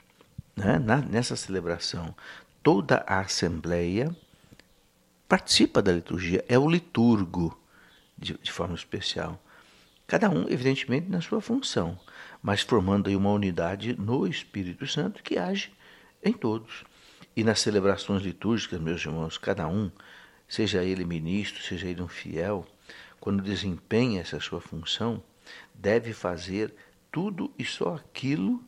né? 0.57 0.77
nessa 1.09 1.37
celebração, 1.37 2.13
toda 2.61 3.05
a 3.07 3.21
Assembleia 3.21 4.13
participa 5.29 5.81
da 5.81 5.93
liturgia, 5.93 6.43
é 6.49 6.59
o 6.59 6.69
liturgo 6.69 7.57
de, 8.17 8.37
de 8.37 8.51
forma 8.51 8.75
especial. 8.75 9.41
Cada 10.05 10.29
um, 10.29 10.49
evidentemente, 10.49 11.09
na 11.09 11.21
sua 11.21 11.39
função, 11.39 11.97
mas 12.43 12.59
formando 12.59 13.07
aí 13.07 13.15
uma 13.15 13.31
unidade 13.31 13.95
no 13.97 14.27
Espírito 14.27 14.85
Santo 14.85 15.23
que 15.23 15.37
age 15.37 15.71
em 16.21 16.33
todos. 16.33 16.83
E 17.37 17.43
nas 17.43 17.59
celebrações 17.59 18.23
litúrgicas, 18.23 18.81
meus 18.81 19.05
irmãos, 19.05 19.37
cada 19.37 19.67
um, 19.67 19.91
seja 20.49 20.83
ele 20.83 21.05
ministro, 21.05 21.61
seja 21.61 21.87
ele 21.87 22.01
um 22.01 22.07
fiel, 22.07 22.65
quando 23.19 23.43
desempenha 23.43 24.21
essa 24.21 24.39
sua 24.39 24.59
função, 24.59 25.21
deve 25.71 26.13
fazer 26.13 26.73
tudo 27.11 27.51
e 27.55 27.63
só 27.63 27.93
aquilo 27.93 28.59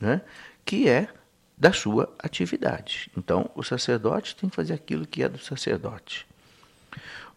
né, 0.00 0.22
que 0.64 0.88
é 0.88 1.06
da 1.54 1.70
sua 1.70 2.10
atividade. 2.18 3.10
Então, 3.14 3.50
o 3.54 3.62
sacerdote 3.62 4.34
tem 4.34 4.48
que 4.48 4.56
fazer 4.56 4.72
aquilo 4.72 5.06
que 5.06 5.22
é 5.22 5.28
do 5.28 5.38
sacerdote. 5.38 6.26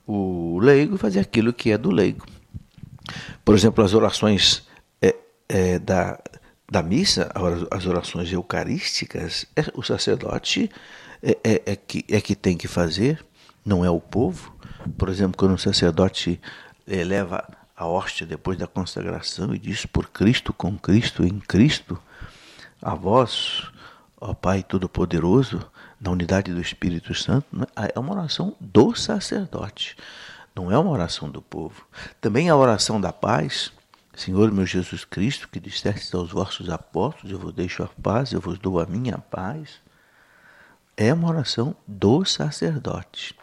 O 0.08 0.58
leigo 0.62 0.98
fazer 0.98 1.20
aquilo 1.20 1.52
que 1.52 1.70
é 1.70 1.78
do 1.78 1.92
leigo. 1.92 2.26
Por 3.44 3.54
exemplo, 3.54 3.84
as 3.84 3.94
orações 3.94 4.66
é, 5.02 5.14
é, 5.50 5.80
da, 5.80 6.18
da 6.70 6.84
missa, 6.84 7.32
as 7.72 7.86
orações 7.86 8.32
eucarísticas, 8.32 9.46
é, 9.56 9.64
o 9.74 9.82
sacerdote 9.82 10.70
é, 11.24 11.38
é, 11.44 11.62
é, 11.66 11.76
que, 11.76 12.04
é 12.10 12.20
que 12.20 12.36
tem 12.36 12.58
que 12.58 12.68
fazer, 12.68 13.26
não 13.66 13.86
é 13.86 13.90
o 13.90 14.02
povo. 14.02 14.54
Por 14.98 15.10
exemplo, 15.10 15.38
quando 15.38 15.54
o 15.54 15.58
sacerdote 15.58 16.40
eleva 16.86 17.48
a 17.76 17.86
hóstia 17.88 18.26
depois 18.26 18.58
da 18.58 18.68
consagração 18.68 19.54
e 19.54 19.60
diz: 19.60 19.86
Por 19.86 20.10
Cristo, 20.10 20.52
com 20.52 20.78
Cristo, 20.78 21.24
em 21.24 21.40
Cristo, 21.40 21.98
a 22.82 22.94
vós, 22.94 23.72
ó 24.20 24.34
Pai 24.34 24.62
Todo-Poderoso, 24.62 25.66
na 26.00 26.12
unidade 26.12 26.54
do 26.54 26.62
Espírito 26.62 27.14
Santo, 27.14 27.48
né, 27.52 27.66
é 27.96 28.00
uma 28.00 28.14
oração 28.14 28.56
do 28.60 28.94
sacerdote, 28.94 29.96
não 30.54 30.72
é 30.72 30.78
uma 30.78 30.92
oração 30.92 31.30
do 31.30 31.42
povo. 31.42 31.86
Também 32.20 32.50
a 32.50 32.56
oração 32.56 33.00
da 33.00 33.14
paz 33.14 33.72
Senhor 34.18 34.52
meu 34.52 34.66
Jesus 34.66 35.06
Cristo, 35.06 35.48
que 35.48 35.60
disseste 35.60 36.16
aos 36.16 36.32
vossos 36.32 36.72
apóstolos, 36.72 37.32
eu 37.32 37.38
vos 37.38 37.54
deixo 37.54 37.84
a 37.84 37.88
paz, 37.88 38.32
eu 38.32 38.42
vos 38.42 38.58
dou 38.58 38.80
a 38.80 38.86
minha 38.88 39.20
paz, 39.20 39.76
é 40.98 41.14
uma 41.14 41.30
oração 41.30 41.76
do 41.88 42.26
sacerdote. 42.26 43.36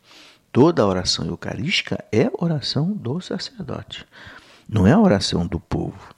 Toda 0.51 0.85
oração 0.85 1.27
eucarística 1.27 2.05
é 2.11 2.29
oração 2.33 2.91
do 2.91 3.21
sacerdote, 3.21 4.05
não 4.69 4.85
é 4.85 4.91
a 4.91 4.99
oração 4.99 5.47
do 5.47 5.61
povo. 5.61 6.13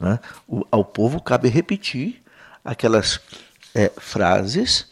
Né? 0.00 0.20
O, 0.46 0.64
ao 0.70 0.84
povo 0.84 1.20
cabe 1.20 1.48
repetir 1.48 2.22
aquelas 2.64 3.20
é, 3.74 3.88
frases 3.98 4.86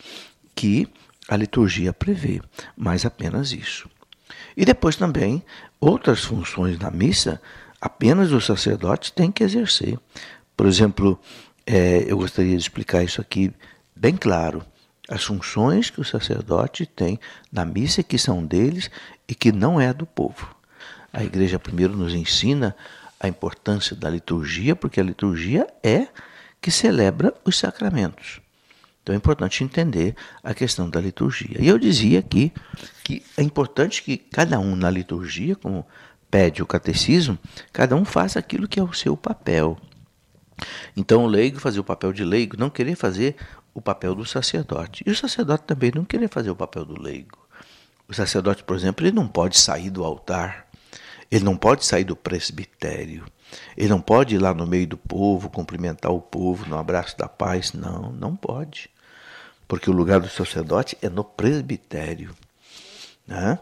que 0.56 0.88
a 1.28 1.36
liturgia 1.36 1.92
prevê, 1.92 2.42
mas 2.76 3.06
apenas 3.06 3.52
isso. 3.52 3.88
E 4.56 4.64
depois 4.64 4.96
também 4.96 5.40
outras 5.78 6.24
funções 6.24 6.76
na 6.80 6.90
missa 6.90 7.40
apenas 7.80 8.32
o 8.32 8.40
sacerdote 8.40 9.12
tem 9.12 9.30
que 9.30 9.44
exercer. 9.44 9.98
Por 10.56 10.66
exemplo, 10.66 11.18
é, 11.66 12.04
eu 12.06 12.16
gostaria 12.16 12.56
de 12.56 12.62
explicar 12.62 13.02
isso 13.02 13.20
aqui 13.20 13.52
bem 13.94 14.16
claro. 14.16 14.64
As 15.08 15.24
funções 15.24 15.90
que 15.90 16.00
o 16.00 16.04
sacerdote 16.04 16.84
tem 16.84 17.18
na 17.50 17.64
missa 17.64 18.02
que 18.02 18.18
são 18.18 18.44
deles 18.44 18.90
e 19.28 19.34
que 19.34 19.52
não 19.52 19.80
é 19.80 19.92
do 19.92 20.04
povo. 20.04 20.54
A 21.12 21.24
igreja 21.24 21.58
primeiro 21.58 21.96
nos 21.96 22.12
ensina 22.14 22.76
a 23.18 23.26
importância 23.26 23.96
da 23.96 24.08
liturgia, 24.08 24.76
porque 24.76 25.00
a 25.00 25.04
liturgia 25.04 25.66
é 25.82 26.08
que 26.60 26.70
celebra 26.70 27.34
os 27.44 27.58
sacramentos. 27.58 28.40
Então 29.02 29.14
é 29.14 29.16
importante 29.16 29.64
entender 29.64 30.14
a 30.42 30.52
questão 30.52 30.90
da 30.90 31.00
liturgia. 31.00 31.56
E 31.58 31.66
eu 31.66 31.78
dizia 31.78 32.18
aqui 32.18 32.52
que 33.02 33.22
é 33.38 33.42
importante 33.42 34.02
que 34.02 34.18
cada 34.18 34.58
um 34.60 34.76
na 34.76 34.90
liturgia, 34.90 35.56
como 35.56 35.86
pede 36.30 36.62
o 36.62 36.66
catecismo, 36.66 37.38
cada 37.72 37.96
um 37.96 38.04
faça 38.04 38.38
aquilo 38.38 38.68
que 38.68 38.78
é 38.78 38.82
o 38.82 38.92
seu 38.92 39.16
papel. 39.16 39.78
Então, 40.96 41.24
o 41.24 41.26
leigo 41.26 41.60
fazer 41.60 41.80
o 41.80 41.84
papel 41.84 42.12
de 42.12 42.24
leigo, 42.24 42.56
não 42.58 42.70
querer 42.70 42.96
fazer 42.96 43.36
o 43.72 43.80
papel 43.80 44.14
do 44.14 44.24
sacerdote. 44.24 45.04
E 45.06 45.10
o 45.10 45.16
sacerdote 45.16 45.64
também 45.64 45.92
não 45.94 46.04
querer 46.04 46.28
fazer 46.28 46.50
o 46.50 46.56
papel 46.56 46.84
do 46.84 47.00
leigo. 47.00 47.38
O 48.08 48.14
sacerdote, 48.14 48.64
por 48.64 48.76
exemplo, 48.76 49.06
ele 49.06 49.14
não 49.14 49.28
pode 49.28 49.58
sair 49.58 49.90
do 49.90 50.04
altar, 50.04 50.66
ele 51.30 51.44
não 51.44 51.56
pode 51.56 51.84
sair 51.84 52.04
do 52.04 52.16
presbitério, 52.16 53.24
ele 53.76 53.88
não 53.88 54.00
pode 54.00 54.34
ir 54.34 54.38
lá 54.38 54.52
no 54.54 54.66
meio 54.66 54.86
do 54.86 54.96
povo, 54.96 55.50
cumprimentar 55.50 56.10
o 56.10 56.20
povo 56.20 56.66
no 56.68 56.78
abraço 56.78 57.16
da 57.16 57.28
paz. 57.28 57.72
Não, 57.72 58.10
não 58.12 58.34
pode. 58.34 58.90
Porque 59.66 59.90
o 59.90 59.92
lugar 59.92 60.20
do 60.20 60.28
sacerdote 60.28 60.96
é 61.02 61.08
no 61.08 61.22
presbitério. 61.22 62.34
Né? 63.28 63.58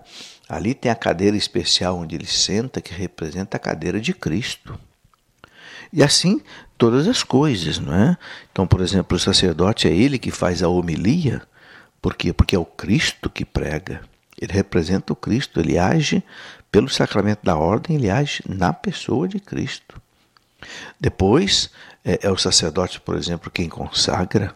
Ali 0.49 0.75
tem 0.75 0.90
a 0.90 0.94
cadeira 0.94 1.37
especial 1.37 1.99
onde 1.99 2.14
ele 2.14 2.26
senta, 2.26 2.80
que 2.80 2.94
representa 2.94 3.56
a 3.56 3.61
cadeira 3.61 4.00
de 4.00 4.14
Cristo. 4.14 4.78
E 5.92 6.02
assim 6.02 6.40
todas 6.78 7.08
as 7.08 7.23
coisas, 7.23 7.78
não 7.78 7.94
é? 7.94 8.16
Então, 8.52 8.66
por 8.66 8.80
exemplo, 8.80 9.16
o 9.16 9.20
sacerdote 9.20 9.88
é 9.88 9.92
ele 9.92 10.18
que 10.18 10.30
faz 10.30 10.62
a 10.62 10.68
homilia, 10.68 11.42
por 12.00 12.14
quê? 12.14 12.32
Porque 12.32 12.54
é 12.54 12.58
o 12.58 12.64
Cristo 12.64 13.28
que 13.28 13.44
prega. 13.44 14.02
Ele 14.40 14.52
representa 14.52 15.12
o 15.12 15.16
Cristo, 15.16 15.58
ele 15.58 15.78
age 15.78 16.23
pelo 16.70 16.88
sacramento 16.88 17.42
da 17.42 17.56
ordem, 17.56 17.96
ele 17.96 18.11
age 18.11 18.42
na 18.46 18.73
pessoa 18.73 19.26
de 19.26 19.40
Cristo. 19.40 20.00
Depois, 21.00 21.70
é, 22.04 22.20
é 22.23 22.30
o 22.30 22.37
sacerdote, 22.37 23.00
por 23.00 23.16
exemplo, 23.16 23.50
quem 23.50 23.68
consagra. 23.68 24.54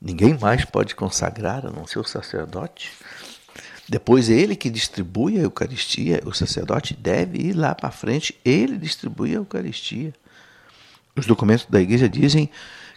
Ninguém 0.00 0.38
mais 0.38 0.64
pode 0.64 0.94
consagrar 0.94 1.66
a 1.66 1.70
não 1.70 1.86
ser 1.86 1.98
o 1.98 2.04
sacerdote. 2.04 2.92
Depois 3.90 4.30
ele 4.30 4.54
que 4.54 4.70
distribui 4.70 5.36
a 5.36 5.42
Eucaristia, 5.42 6.22
o 6.24 6.32
sacerdote 6.32 6.94
deve 6.94 7.38
ir 7.38 7.54
lá 7.54 7.74
para 7.74 7.90
frente, 7.90 8.38
ele 8.44 8.78
distribui 8.78 9.32
a 9.32 9.38
Eucaristia. 9.38 10.14
Os 11.16 11.26
documentos 11.26 11.66
da 11.68 11.80
igreja 11.80 12.08
dizem 12.08 12.48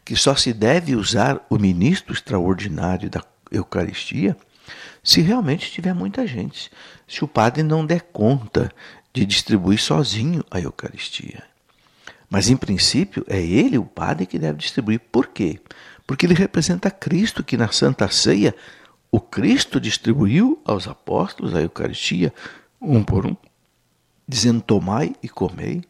que 0.06 0.16
só 0.16 0.36
se 0.36 0.54
deve 0.54 0.96
usar 0.96 1.44
o 1.50 1.58
ministro 1.58 2.14
extraordinário 2.14 3.10
da 3.10 3.24
Eucaristia 3.52 4.38
se 5.04 5.20
realmente 5.20 5.72
tiver 5.72 5.96
muita 5.96 6.28
gente. 6.28 6.70
Se 7.08 7.24
o 7.24 7.28
padre 7.28 7.64
não 7.64 7.84
der 7.84 8.04
conta 8.14 8.72
de 9.12 9.26
distribuir 9.26 9.80
sozinho 9.80 10.46
a 10.52 10.60
Eucaristia. 10.60 11.42
Mas, 12.30 12.50
em 12.50 12.56
princípio, 12.56 13.26
é 13.28 13.42
ele, 13.42 13.80
o 13.80 13.86
padre, 13.86 14.28
que 14.28 14.38
deve 14.38 14.60
distribuir. 14.60 15.00
Por 15.12 15.26
quê? 15.30 15.60
Porque 16.06 16.28
ele 16.28 16.36
representa 16.36 16.92
Cristo, 16.92 17.44
que 17.44 17.58
na 17.58 17.72
Santa 17.72 18.08
Ceia, 18.10 18.54
o 19.14 19.20
Cristo 19.20 19.80
distribuiu 19.80 20.60
aos 20.66 20.88
apóstolos 20.88 21.54
a 21.54 21.62
Eucaristia, 21.62 22.34
um 22.82 23.04
por 23.04 23.28
um, 23.28 23.38
dizendo: 24.28 24.60
Tomai 24.60 25.14
e 25.22 25.30
comei, 25.30 25.84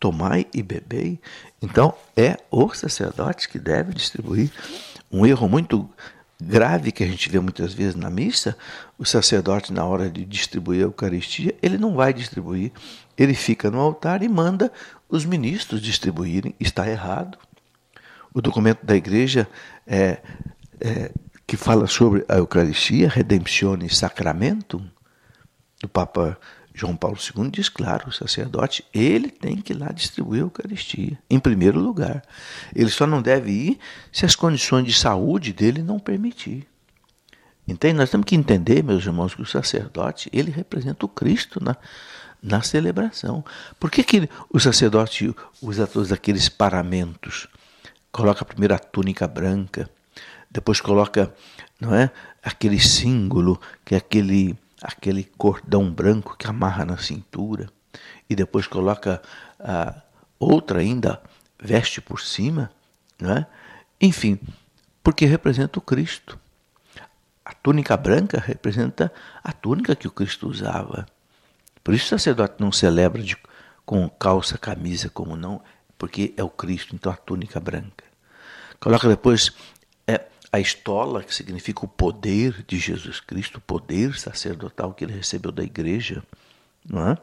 tomai 0.00 0.44
e 0.52 0.60
bebei. 0.60 1.20
Então, 1.62 1.94
é 2.16 2.36
o 2.50 2.74
sacerdote 2.74 3.48
que 3.48 3.56
deve 3.56 3.94
distribuir. 3.94 4.50
Um 5.12 5.24
erro 5.24 5.48
muito 5.48 5.88
grave 6.42 6.90
que 6.90 7.04
a 7.04 7.06
gente 7.06 7.30
vê 7.30 7.38
muitas 7.38 7.72
vezes 7.72 7.94
na 7.94 8.10
missa, 8.10 8.58
o 8.98 9.04
sacerdote, 9.04 9.72
na 9.72 9.84
hora 9.84 10.10
de 10.10 10.24
distribuir 10.24 10.80
a 10.80 10.86
Eucaristia, 10.86 11.54
ele 11.62 11.78
não 11.78 11.94
vai 11.94 12.12
distribuir, 12.12 12.72
ele 13.16 13.34
fica 13.34 13.70
no 13.70 13.78
altar 13.78 14.24
e 14.24 14.28
manda 14.28 14.72
os 15.08 15.24
ministros 15.24 15.80
distribuírem. 15.80 16.52
Está 16.58 16.90
errado. 16.90 17.38
O 18.34 18.42
documento 18.42 18.84
da 18.84 18.96
igreja 18.96 19.46
é, 19.86 20.18
é, 20.80 21.12
que 21.46 21.56
fala 21.56 21.86
sobre 21.86 22.24
a 22.28 22.36
Eucaristia, 22.36 23.08
Redemptione 23.08 23.88
Sacramentum, 23.88 24.86
do 25.80 25.88
Papa 25.88 26.38
João 26.74 26.96
Paulo 26.96 27.16
II 27.16 27.50
diz 27.50 27.68
claro, 27.68 28.08
o 28.08 28.12
sacerdote, 28.12 28.84
ele 28.92 29.30
tem 29.30 29.56
que 29.56 29.72
ir 29.72 29.76
lá 29.76 29.92
distribuir 29.92 30.42
a 30.42 30.46
Eucaristia, 30.46 31.16
em 31.30 31.38
primeiro 31.38 31.78
lugar. 31.78 32.22
Ele 32.74 32.90
só 32.90 33.06
não 33.06 33.22
deve 33.22 33.52
ir 33.52 33.78
se 34.10 34.26
as 34.26 34.34
condições 34.34 34.84
de 34.84 34.92
saúde 34.92 35.52
dele 35.52 35.82
não 35.82 36.00
permitir. 36.00 36.66
Entende? 37.66 37.94
Nós 37.94 38.10
temos 38.10 38.26
que 38.26 38.34
entender, 38.34 38.82
meus 38.82 39.06
irmãos, 39.06 39.34
que 39.34 39.42
o 39.42 39.46
sacerdote, 39.46 40.28
ele 40.32 40.50
representa 40.50 41.06
o 41.06 41.08
Cristo 41.08 41.62
na, 41.62 41.76
na 42.42 42.60
celebração. 42.60 43.44
Por 43.78 43.88
que, 43.88 44.02
que 44.02 44.28
o 44.52 44.58
sacerdote 44.58 45.34
usa 45.62 45.86
todos 45.86 46.10
aqueles 46.10 46.48
paramentos? 46.48 47.46
Coloca 48.10 48.44
primeiro 48.44 48.74
a 48.74 48.78
túnica 48.78 49.28
branca, 49.28 49.88
depois 50.54 50.80
coloca 50.80 51.34
não 51.80 51.94
é, 51.94 52.10
aquele 52.42 52.80
símbolo, 52.80 53.60
que 53.84 53.94
é 53.94 53.98
aquele 53.98 54.56
aquele 54.80 55.24
cordão 55.24 55.90
branco 55.90 56.36
que 56.36 56.46
amarra 56.46 56.84
na 56.84 56.98
cintura 56.98 57.70
e 58.28 58.36
depois 58.36 58.66
coloca 58.66 59.22
a 59.58 60.02
outra 60.38 60.80
ainda 60.80 61.22
veste 61.58 62.02
por 62.02 62.20
cima, 62.20 62.70
né? 63.18 63.46
enfim, 63.98 64.38
porque 65.02 65.24
representa 65.24 65.78
o 65.78 65.82
Cristo. 65.82 66.38
A 67.42 67.54
túnica 67.54 67.96
branca 67.96 68.38
representa 68.38 69.10
a 69.42 69.52
túnica 69.52 69.96
que 69.96 70.06
o 70.06 70.10
Cristo 70.10 70.48
usava. 70.48 71.06
Por 71.82 71.94
isso 71.94 72.06
o 72.06 72.08
sacerdote 72.18 72.56
não 72.58 72.70
celebra 72.70 73.22
de, 73.22 73.36
com 73.86 74.08
calça, 74.08 74.58
camisa, 74.58 75.08
como 75.08 75.34
não, 75.34 75.62
porque 75.96 76.34
é 76.36 76.42
o 76.42 76.50
Cristo, 76.50 76.94
então 76.94 77.10
a 77.10 77.16
túnica 77.16 77.58
branca. 77.58 78.04
Coloca 78.80 79.08
depois 79.08 79.50
a 80.54 80.60
estola, 80.60 81.24
que 81.24 81.34
significa 81.34 81.84
o 81.84 81.88
poder 81.88 82.64
de 82.64 82.78
Jesus 82.78 83.18
Cristo, 83.18 83.58
o 83.58 83.60
poder 83.60 84.16
sacerdotal 84.16 84.94
que 84.94 85.04
ele 85.04 85.12
recebeu 85.12 85.50
da 85.50 85.64
igreja, 85.64 86.22
não 86.88 87.08
é? 87.08 87.18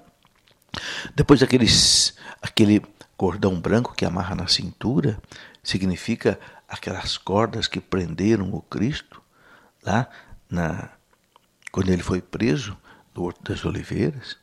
Depois 1.16 1.42
aqueles, 1.42 2.14
aquele 2.42 2.82
cordão 3.16 3.58
branco 3.58 3.96
que 3.96 4.04
amarra 4.04 4.36
na 4.36 4.48
cintura, 4.48 5.18
significa 5.64 6.38
aquelas 6.68 7.18
cordas 7.18 7.70
que 7.70 7.80
prenderam 7.80 8.54
o 8.54 8.62
Cristo 8.62 9.22
lá 9.82 10.10
na 10.50 10.90
quando 11.72 11.90
ele 11.90 12.04
foi 12.04 12.22
preso 12.22 12.78
no 13.16 13.24
Horto 13.24 13.50
das 13.50 13.64
Oliveiras. 13.64 14.36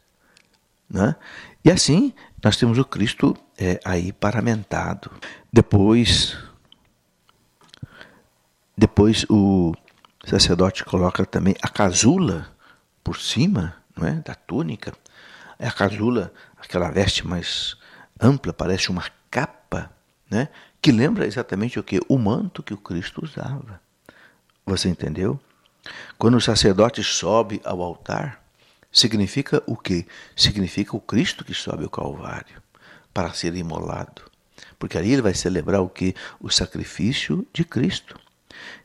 Né? 0.88 1.14
E 1.62 1.70
assim 1.70 2.14
nós 2.42 2.56
temos 2.56 2.78
o 2.78 2.84
Cristo 2.86 3.36
é, 3.58 3.78
aí 3.84 4.12
paramentado. 4.12 5.10
Depois 5.52 6.38
depois 8.78 9.26
o 9.28 9.74
sacerdote 10.24 10.84
coloca 10.84 11.26
também 11.26 11.56
a 11.60 11.68
casula 11.68 12.48
por 13.02 13.18
cima 13.18 13.74
não 13.96 14.06
é, 14.06 14.12
da 14.12 14.36
túnica. 14.36 14.92
É 15.58 15.66
a 15.66 15.72
casula, 15.72 16.32
aquela 16.56 16.88
veste 16.88 17.26
mais 17.26 17.76
ampla, 18.20 18.52
parece 18.52 18.88
uma 18.88 19.04
capa, 19.28 19.90
né, 20.30 20.48
que 20.80 20.92
lembra 20.92 21.26
exatamente 21.26 21.80
o 21.80 21.82
que? 21.82 22.00
O 22.08 22.16
manto 22.16 22.62
que 22.62 22.72
o 22.72 22.76
Cristo 22.76 23.24
usava. 23.24 23.80
Você 24.64 24.88
entendeu? 24.88 25.40
Quando 26.16 26.36
o 26.36 26.40
sacerdote 26.40 27.02
sobe 27.02 27.60
ao 27.64 27.82
altar, 27.82 28.44
significa 28.92 29.60
o 29.66 29.76
que? 29.76 30.06
Significa 30.36 30.96
o 30.96 31.00
Cristo 31.00 31.44
que 31.44 31.52
sobe 31.52 31.82
ao 31.82 31.90
Calvário 31.90 32.62
para 33.12 33.32
ser 33.32 33.56
imolado. 33.56 34.22
Porque 34.78 34.96
ali 34.96 35.14
ele 35.14 35.22
vai 35.22 35.34
celebrar 35.34 35.80
o 35.80 35.88
que? 35.88 36.14
O 36.38 36.48
sacrifício 36.48 37.44
de 37.52 37.64
Cristo. 37.64 38.27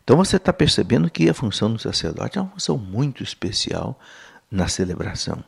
Então 0.04 0.18
você 0.18 0.38
está 0.38 0.52
percebendo 0.52 1.10
que 1.10 1.30
a 1.30 1.34
função 1.34 1.72
do 1.72 1.80
sacerdote 1.80 2.38
é 2.38 2.42
uma 2.42 2.52
função 2.52 2.78
muito 2.78 3.24
especial 3.24 4.00
na 4.52 4.68
celebração. 4.68 5.44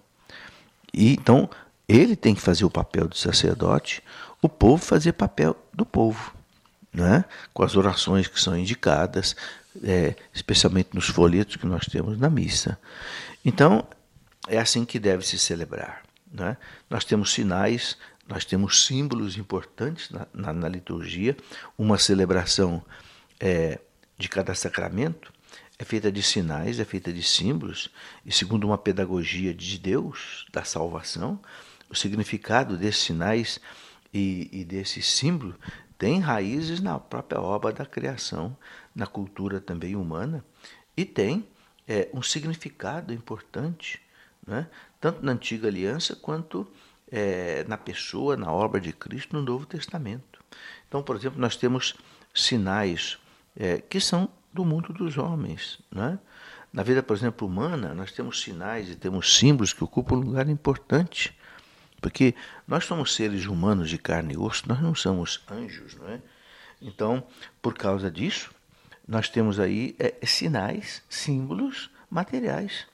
E 0.94 1.14
então 1.14 1.50
ele 1.88 2.16
tem 2.16 2.34
que 2.34 2.42
fazer 2.42 2.66
o 2.66 2.70
papel 2.70 3.08
do 3.08 3.16
sacerdote, 3.16 4.02
o 4.42 4.50
povo 4.50 4.84
fazer 4.84 5.14
papel 5.14 5.56
do 5.74 5.86
povo, 5.86 6.34
né? 6.94 7.26
com 7.54 7.64
as 7.64 7.76
orações 7.76 8.28
que 8.28 8.40
são 8.40 8.58
indicadas, 8.58 9.36
é, 9.84 10.16
especialmente 10.34 10.90
nos 10.94 11.08
folhetos 11.08 11.58
que 11.58 11.66
nós 11.66 11.86
temos 11.86 12.18
na 12.18 12.30
missa. 12.30 12.80
Então 13.44 13.86
é 14.48 14.58
assim 14.58 14.86
que 14.86 15.00
deve 15.00 15.26
se 15.26 15.38
celebrar. 15.38 16.04
Né? 16.32 16.58
Nós 16.90 17.06
temos 17.06 17.34
sinais, 17.34 17.98
nós 18.28 18.46
temos 18.46 18.86
símbolos 18.86 19.38
importantes 19.38 20.10
na, 20.10 20.28
na, 20.34 20.54
na 20.54 20.70
liturgia, 20.70 21.36
uma 21.78 21.98
celebração 21.98 22.84
é, 23.40 23.80
de 24.18 24.30
cada 24.30 24.56
sacramento 24.56 25.34
é 25.78 25.84
feita 25.84 26.12
de 26.12 26.24
sinais, 26.24 26.80
é 26.80 26.86
feita 26.86 27.12
de 27.12 27.22
símbolos, 27.22 27.90
e 28.26 28.32
segundo 28.32 28.66
uma 28.66 28.78
pedagogia 28.78 29.54
de 29.54 29.78
Deus, 29.78 30.46
da 30.52 30.64
salvação, 30.64 31.40
o 31.90 31.96
significado 31.96 32.78
desses 32.78 33.04
sinais 33.04 33.60
e, 34.14 34.50
e 34.52 34.64
desses 34.64 35.06
símbolos 35.06 35.56
tem 35.98 36.20
raízes 36.20 36.80
na 36.82 37.00
própria 37.00 37.42
obra 37.42 37.72
da 37.72 37.86
criação, 37.86 38.56
na 38.94 39.06
cultura 39.06 39.60
também 39.60 39.96
humana, 39.96 40.44
e 40.96 41.04
tem 41.04 41.48
é, 41.88 42.10
um 42.14 42.22
significado 42.22 43.14
importante, 43.14 44.02
né? 44.46 44.68
tanto 45.00 45.24
na 45.26 45.34
antiga 45.34 45.68
aliança 45.68 46.16
quanto 46.16 46.68
é, 47.12 47.64
na 47.68 47.78
pessoa, 47.78 48.36
na 48.36 48.52
obra 48.52 48.80
de 48.80 48.92
Cristo 48.92 49.36
no 49.36 49.42
Novo 49.42 49.66
Testamento. 49.66 50.44
Então, 50.88 51.04
por 51.04 51.16
exemplo, 51.16 51.40
nós 51.40 51.56
temos 51.56 51.96
sinais 52.34 53.18
é, 53.56 53.80
que 53.80 54.00
são 54.00 54.30
do 54.54 54.66
mundo 54.66 54.94
dos 54.94 55.18
homens. 55.18 55.80
Né? 55.92 56.20
Na 56.72 56.84
vida, 56.84 57.02
por 57.02 57.16
exemplo, 57.16 57.48
humana, 57.48 57.94
nós 57.94 58.12
temos 58.12 58.42
sinais 58.42 58.90
e 58.90 58.96
temos 58.96 59.38
símbolos 59.38 59.74
que 59.74 59.84
ocupam 59.84 60.16
um 60.16 60.22
lugar 60.22 60.48
importante. 60.50 61.38
Porque 62.02 62.36
nós 62.68 62.86
somos 62.86 63.16
seres 63.16 63.46
humanos 63.46 63.90
de 63.90 63.98
carne 63.98 64.34
e 64.34 64.38
osso, 64.38 64.68
nós 64.68 64.82
não 64.82 64.94
somos 64.94 65.44
anjos, 65.50 65.96
não 65.96 66.10
é? 66.10 66.22
Então, 66.82 67.24
por 67.62 67.74
causa 67.74 68.12
disso, 68.12 68.54
nós 69.08 69.30
temos 69.30 69.60
aí 69.60 69.96
é, 69.98 70.14
sinais, 70.26 71.02
símbolos 71.10 71.90
materiais. 72.10 72.86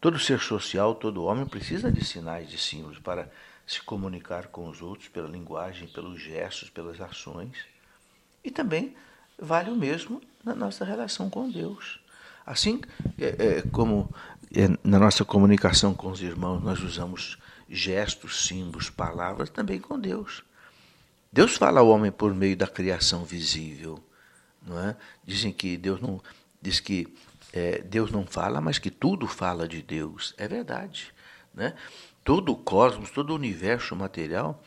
Todo 0.00 0.18
ser 0.18 0.40
social, 0.40 0.94
todo 0.94 1.24
homem 1.24 1.46
precisa 1.46 1.90
de 1.90 2.04
sinais, 2.04 2.50
de 2.50 2.58
símbolos 2.58 2.98
para 2.98 3.30
se 3.66 3.82
comunicar 3.82 4.48
com 4.48 4.68
os 4.68 4.82
outros 4.82 5.08
pela 5.08 5.28
linguagem, 5.28 5.88
pelos 5.88 6.20
gestos, 6.20 6.70
pelas 6.70 7.00
ações. 7.00 7.56
E 8.44 8.50
também 8.50 8.94
vale 9.38 9.70
o 9.70 9.76
mesmo 9.76 10.20
na 10.44 10.54
nossa 10.54 10.84
relação 10.84 11.28
com 11.28 11.50
Deus. 11.50 12.00
Assim 12.44 12.80
é, 13.18 13.58
é, 13.58 13.62
como 13.72 14.12
é, 14.54 14.68
na 14.84 14.98
nossa 14.98 15.24
comunicação 15.24 15.92
com 15.94 16.10
os 16.10 16.22
irmãos 16.22 16.62
nós 16.62 16.80
usamos 16.80 17.38
gestos, 17.68 18.46
símbolos, 18.46 18.88
palavras, 18.88 19.50
também 19.50 19.80
com 19.80 19.98
Deus. 19.98 20.44
Deus 21.32 21.56
fala 21.56 21.80
ao 21.80 21.88
homem 21.88 22.12
por 22.12 22.32
meio 22.32 22.56
da 22.56 22.66
criação 22.66 23.24
visível, 23.24 24.02
não 24.62 24.78
é? 24.78 24.96
Dizem 25.24 25.52
que 25.52 25.76
Deus 25.76 26.00
não 26.00 26.20
diz 26.62 26.80
que 26.80 27.12
é, 27.52 27.82
Deus 27.82 28.10
não 28.10 28.24
fala, 28.24 28.60
mas 28.60 28.78
que 28.78 28.90
tudo 28.90 29.26
fala 29.26 29.66
de 29.66 29.82
Deus. 29.82 30.34
É 30.38 30.46
verdade, 30.46 31.12
né? 31.52 31.74
Todo 32.24 32.52
o 32.52 32.56
cosmos, 32.56 33.10
todo 33.10 33.30
o 33.30 33.34
universo 33.34 33.94
material, 33.96 34.62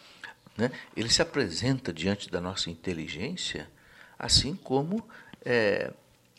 né? 0.57 0.71
Ele 0.95 1.09
se 1.09 1.21
apresenta 1.21 1.93
diante 1.93 2.29
da 2.29 2.41
nossa 2.41 2.69
inteligência 2.69 3.69
assim 4.19 4.53
como 4.55 5.07
é, 5.43 5.93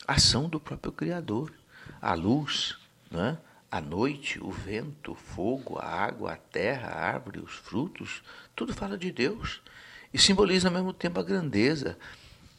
ação 0.07 0.49
do 0.49 0.61
próprio 0.61 0.93
Criador. 0.93 1.53
A 2.01 2.15
luz, 2.15 2.79
né? 3.11 3.39
a 3.71 3.81
noite, 3.81 4.43
o 4.43 4.51
vento, 4.51 5.13
o 5.13 5.15
fogo, 5.15 5.79
a 5.79 5.87
água, 5.87 6.33
a 6.33 6.37
terra, 6.37 6.89
a 6.89 7.07
árvore, 7.13 7.41
os 7.41 7.53
frutos, 7.53 8.23
tudo 8.55 8.75
fala 8.75 8.99
de 8.99 9.11
Deus 9.11 9.63
e 10.13 10.19
simboliza 10.19 10.69
ao 10.69 10.75
mesmo 10.75 10.93
tempo 10.93 11.21
a 11.21 11.23
grandeza 11.23 11.97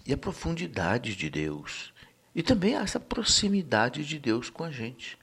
e 0.05 0.13
a 0.13 0.17
profundidade 0.17 1.15
de 1.15 1.29
Deus 1.29 1.93
e 2.33 2.41
também 2.41 2.75
essa 2.75 2.99
proximidade 2.99 4.05
de 4.05 4.17
Deus 4.17 4.49
com 4.49 4.63
a 4.63 4.71
gente. 4.71 5.17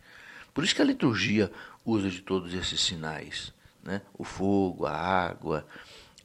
Por 0.53 0.63
isso 0.63 0.75
que 0.75 0.83
a 0.83 0.85
liturgia 0.85 1.51
usa 1.85 2.11
de 2.11 2.21
todos 2.21 2.53
esses 2.53 2.81
sinais, 2.81 3.53
né? 3.83 4.03
o 4.13 4.25
fogo, 4.25 4.85
a 4.85 4.93
água 4.93 5.67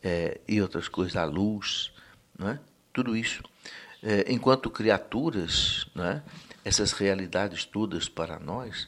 é, 0.03 0.41
e 0.45 0.61
outras 0.61 0.89
coisas, 0.89 1.15
a 1.15 1.23
luz, 1.23 1.93
né? 2.37 2.59
Tudo 2.93 3.17
isso. 3.17 3.43
É, 4.01 4.31
enquanto 4.31 4.69
criaturas, 4.69 5.87
né? 5.95 6.21
essas 6.63 6.91
realidades 6.91 7.65
todas 7.65 8.07
para 8.07 8.39
nós, 8.39 8.87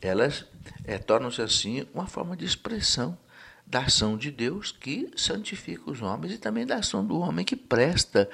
elas 0.00 0.44
é, 0.84 0.98
tornam-se 0.98 1.40
assim 1.42 1.86
uma 1.92 2.06
forma 2.06 2.36
de 2.36 2.44
expressão 2.44 3.18
da 3.66 3.80
ação 3.80 4.16
de 4.16 4.30
Deus 4.30 4.72
que 4.72 5.10
santifica 5.16 5.90
os 5.90 6.00
homens 6.00 6.32
e 6.32 6.38
também 6.38 6.66
da 6.66 6.76
ação 6.76 7.04
do 7.04 7.18
homem 7.18 7.44
que 7.44 7.56
presta 7.56 8.28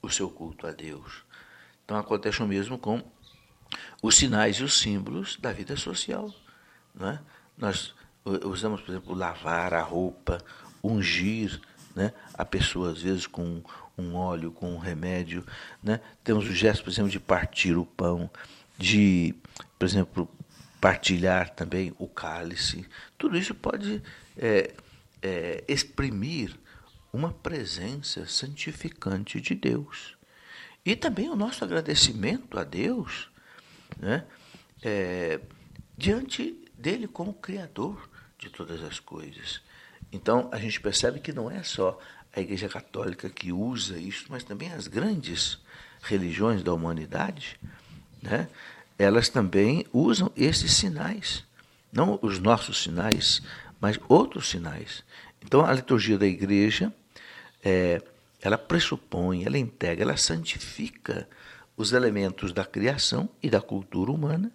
o 0.00 0.10
seu 0.10 0.28
culto 0.28 0.66
a 0.66 0.72
Deus. 0.72 1.22
Então 1.84 1.96
acontece 1.96 2.42
o 2.42 2.46
mesmo 2.46 2.76
com 2.76 3.02
os 4.02 4.16
sinais 4.16 4.56
e 4.56 4.64
os 4.64 4.80
símbolos 4.80 5.36
da 5.36 5.52
vida 5.52 5.76
social. 5.76 6.32
Não 6.94 7.10
é? 7.10 7.20
Nós 7.56 7.94
usamos, 8.44 8.80
por 8.80 8.90
exemplo, 8.90 9.14
lavar 9.14 9.72
a 9.72 9.82
roupa, 9.82 10.42
ungir 10.82 11.60
né, 11.94 12.12
a 12.34 12.44
pessoa, 12.44 12.90
às 12.90 13.02
vezes, 13.02 13.26
com 13.26 13.62
um 13.96 14.14
óleo, 14.14 14.50
com 14.50 14.74
um 14.74 14.78
remédio. 14.78 15.44
Né? 15.82 16.00
Temos 16.24 16.48
o 16.48 16.52
gesto, 16.52 16.84
por 16.84 16.90
exemplo, 16.90 17.10
de 17.10 17.20
partir 17.20 17.76
o 17.76 17.84
pão, 17.84 18.30
de, 18.78 19.34
por 19.78 19.84
exemplo, 19.84 20.28
partilhar 20.80 21.50
também 21.50 21.94
o 21.98 22.08
cálice. 22.08 22.86
Tudo 23.16 23.38
isso 23.38 23.54
pode 23.54 24.02
é, 24.36 24.74
é, 25.22 25.64
exprimir 25.68 26.56
uma 27.12 27.32
presença 27.32 28.26
santificante 28.26 29.40
de 29.40 29.54
Deus. 29.54 30.16
E 30.84 30.96
também 30.96 31.28
o 31.28 31.36
nosso 31.36 31.62
agradecimento 31.62 32.58
a 32.58 32.64
Deus 32.64 33.30
né, 33.98 34.24
é, 34.82 35.40
diante 35.96 36.58
dele 36.76 37.06
como 37.06 37.34
Criador 37.34 38.08
de 38.38 38.50
todas 38.50 38.82
as 38.82 38.98
coisas. 38.98 39.60
Então 40.12 40.48
a 40.52 40.58
gente 40.58 40.80
percebe 40.80 41.18
que 41.18 41.32
não 41.32 41.50
é 41.50 41.62
só 41.62 41.98
a 42.34 42.40
Igreja 42.40 42.68
Católica 42.68 43.30
que 43.30 43.52
usa 43.52 43.98
isso, 43.98 44.26
mas 44.28 44.44
também 44.44 44.72
as 44.72 44.86
grandes 44.86 45.58
religiões 46.02 46.62
da 46.62 46.72
humanidade, 46.72 47.58
né, 48.20 48.48
elas 48.98 49.28
também 49.28 49.86
usam 49.92 50.30
esses 50.36 50.74
sinais, 50.74 51.44
não 51.92 52.18
os 52.22 52.38
nossos 52.38 52.82
sinais, 52.82 53.42
mas 53.80 53.98
outros 54.08 54.48
sinais. 54.48 55.02
Então 55.44 55.64
a 55.64 55.72
liturgia 55.72 56.18
da 56.18 56.26
Igreja 56.26 56.92
é, 57.64 58.02
ela 58.40 58.58
pressupõe, 58.58 59.44
ela 59.44 59.58
integra, 59.58 60.04
ela 60.04 60.16
santifica 60.16 61.28
os 61.76 61.92
elementos 61.92 62.52
da 62.52 62.64
criação 62.64 63.28
e 63.42 63.48
da 63.48 63.60
cultura 63.60 64.10
humana, 64.10 64.52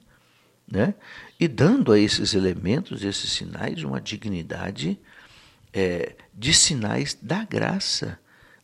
né? 0.67 0.93
e 1.39 1.47
dando 1.47 1.91
a 1.91 1.99
esses 1.99 2.33
elementos, 2.33 3.03
esses 3.03 3.31
sinais, 3.31 3.83
uma 3.83 4.01
dignidade 4.01 4.99
é, 5.73 6.15
de 6.33 6.53
sinais 6.53 7.17
da 7.21 7.43
graça, 7.43 8.19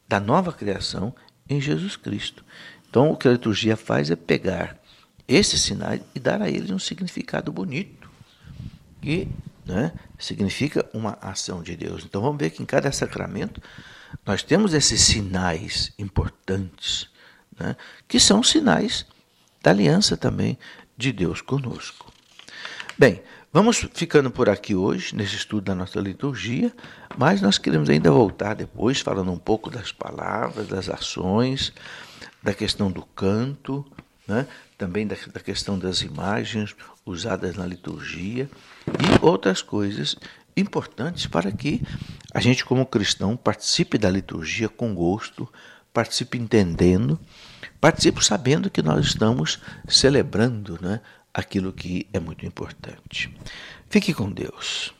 da 0.07 0.19
nova 0.19 0.51
criação 0.51 1.13
em 1.49 1.59
Jesus 1.59 1.95
Cristo. 1.95 2.43
Então, 2.89 3.11
o 3.11 3.17
que 3.17 3.27
a 3.27 3.31
liturgia 3.31 3.75
faz 3.75 4.11
é 4.11 4.15
pegar 4.15 4.77
esses 5.27 5.61
sinais 5.61 6.01
e 6.13 6.19
dar 6.19 6.41
a 6.41 6.49
eles 6.49 6.69
um 6.69 6.79
significado 6.79 7.51
bonito, 7.51 8.09
que 9.01 9.27
né, 9.65 9.91
significa 10.19 10.87
uma 10.93 11.17
ação 11.21 11.63
de 11.63 11.75
Deus. 11.75 12.03
Então, 12.03 12.21
vamos 12.21 12.37
ver 12.37 12.49
que 12.51 12.61
em 12.61 12.65
cada 12.65 12.91
sacramento 12.91 13.61
nós 14.25 14.43
temos 14.43 14.73
esses 14.73 15.01
sinais 15.01 15.91
importantes, 15.97 17.09
né, 17.59 17.75
que 18.07 18.19
são 18.19 18.43
sinais 18.43 19.05
da 19.61 19.71
aliança 19.71 20.15
também 20.15 20.57
de 20.97 21.11
Deus 21.11 21.41
conosco. 21.41 22.11
Bem, 22.97 23.23
vamos 23.53 23.87
ficando 23.93 24.31
por 24.31 24.49
aqui 24.49 24.73
hoje, 24.73 25.15
nesse 25.15 25.35
estudo 25.35 25.65
da 25.65 25.75
nossa 25.75 25.99
liturgia, 25.99 26.73
mas 27.15 27.39
nós 27.39 27.59
queremos 27.59 27.87
ainda 27.87 28.09
voltar 28.11 28.55
depois, 28.55 28.99
falando 28.99 29.31
um 29.31 29.37
pouco 29.37 29.69
das 29.69 29.91
palavras, 29.91 30.67
das 30.67 30.89
ações, 30.89 31.71
da 32.41 32.51
questão 32.51 32.91
do 32.91 33.05
canto, 33.05 33.85
né, 34.27 34.47
também 34.75 35.05
da, 35.05 35.15
da 35.31 35.39
questão 35.39 35.77
das 35.77 36.01
imagens 36.01 36.75
usadas 37.05 37.55
na 37.55 37.65
liturgia 37.65 38.49
e 38.87 39.23
outras 39.25 39.61
coisas 39.61 40.15
importantes 40.57 41.27
para 41.27 41.51
que 41.51 41.81
a 42.33 42.39
gente, 42.39 42.65
como 42.65 42.85
cristão, 42.87 43.37
participe 43.37 43.99
da 43.99 44.09
liturgia 44.09 44.67
com 44.67 44.95
gosto, 44.95 45.47
participe 45.93 46.39
entendendo, 46.39 47.19
participe 47.79 48.25
sabendo 48.25 48.71
que 48.71 48.81
nós 48.81 49.05
estamos 49.05 49.59
celebrando 49.87 50.79
né, 50.81 51.01
aquilo 51.33 51.73
que 51.73 52.07
é 52.13 52.19
muito 52.19 52.45
importante. 52.45 53.33
Fique 53.89 54.13
com 54.13 54.29
Deus. 54.31 54.93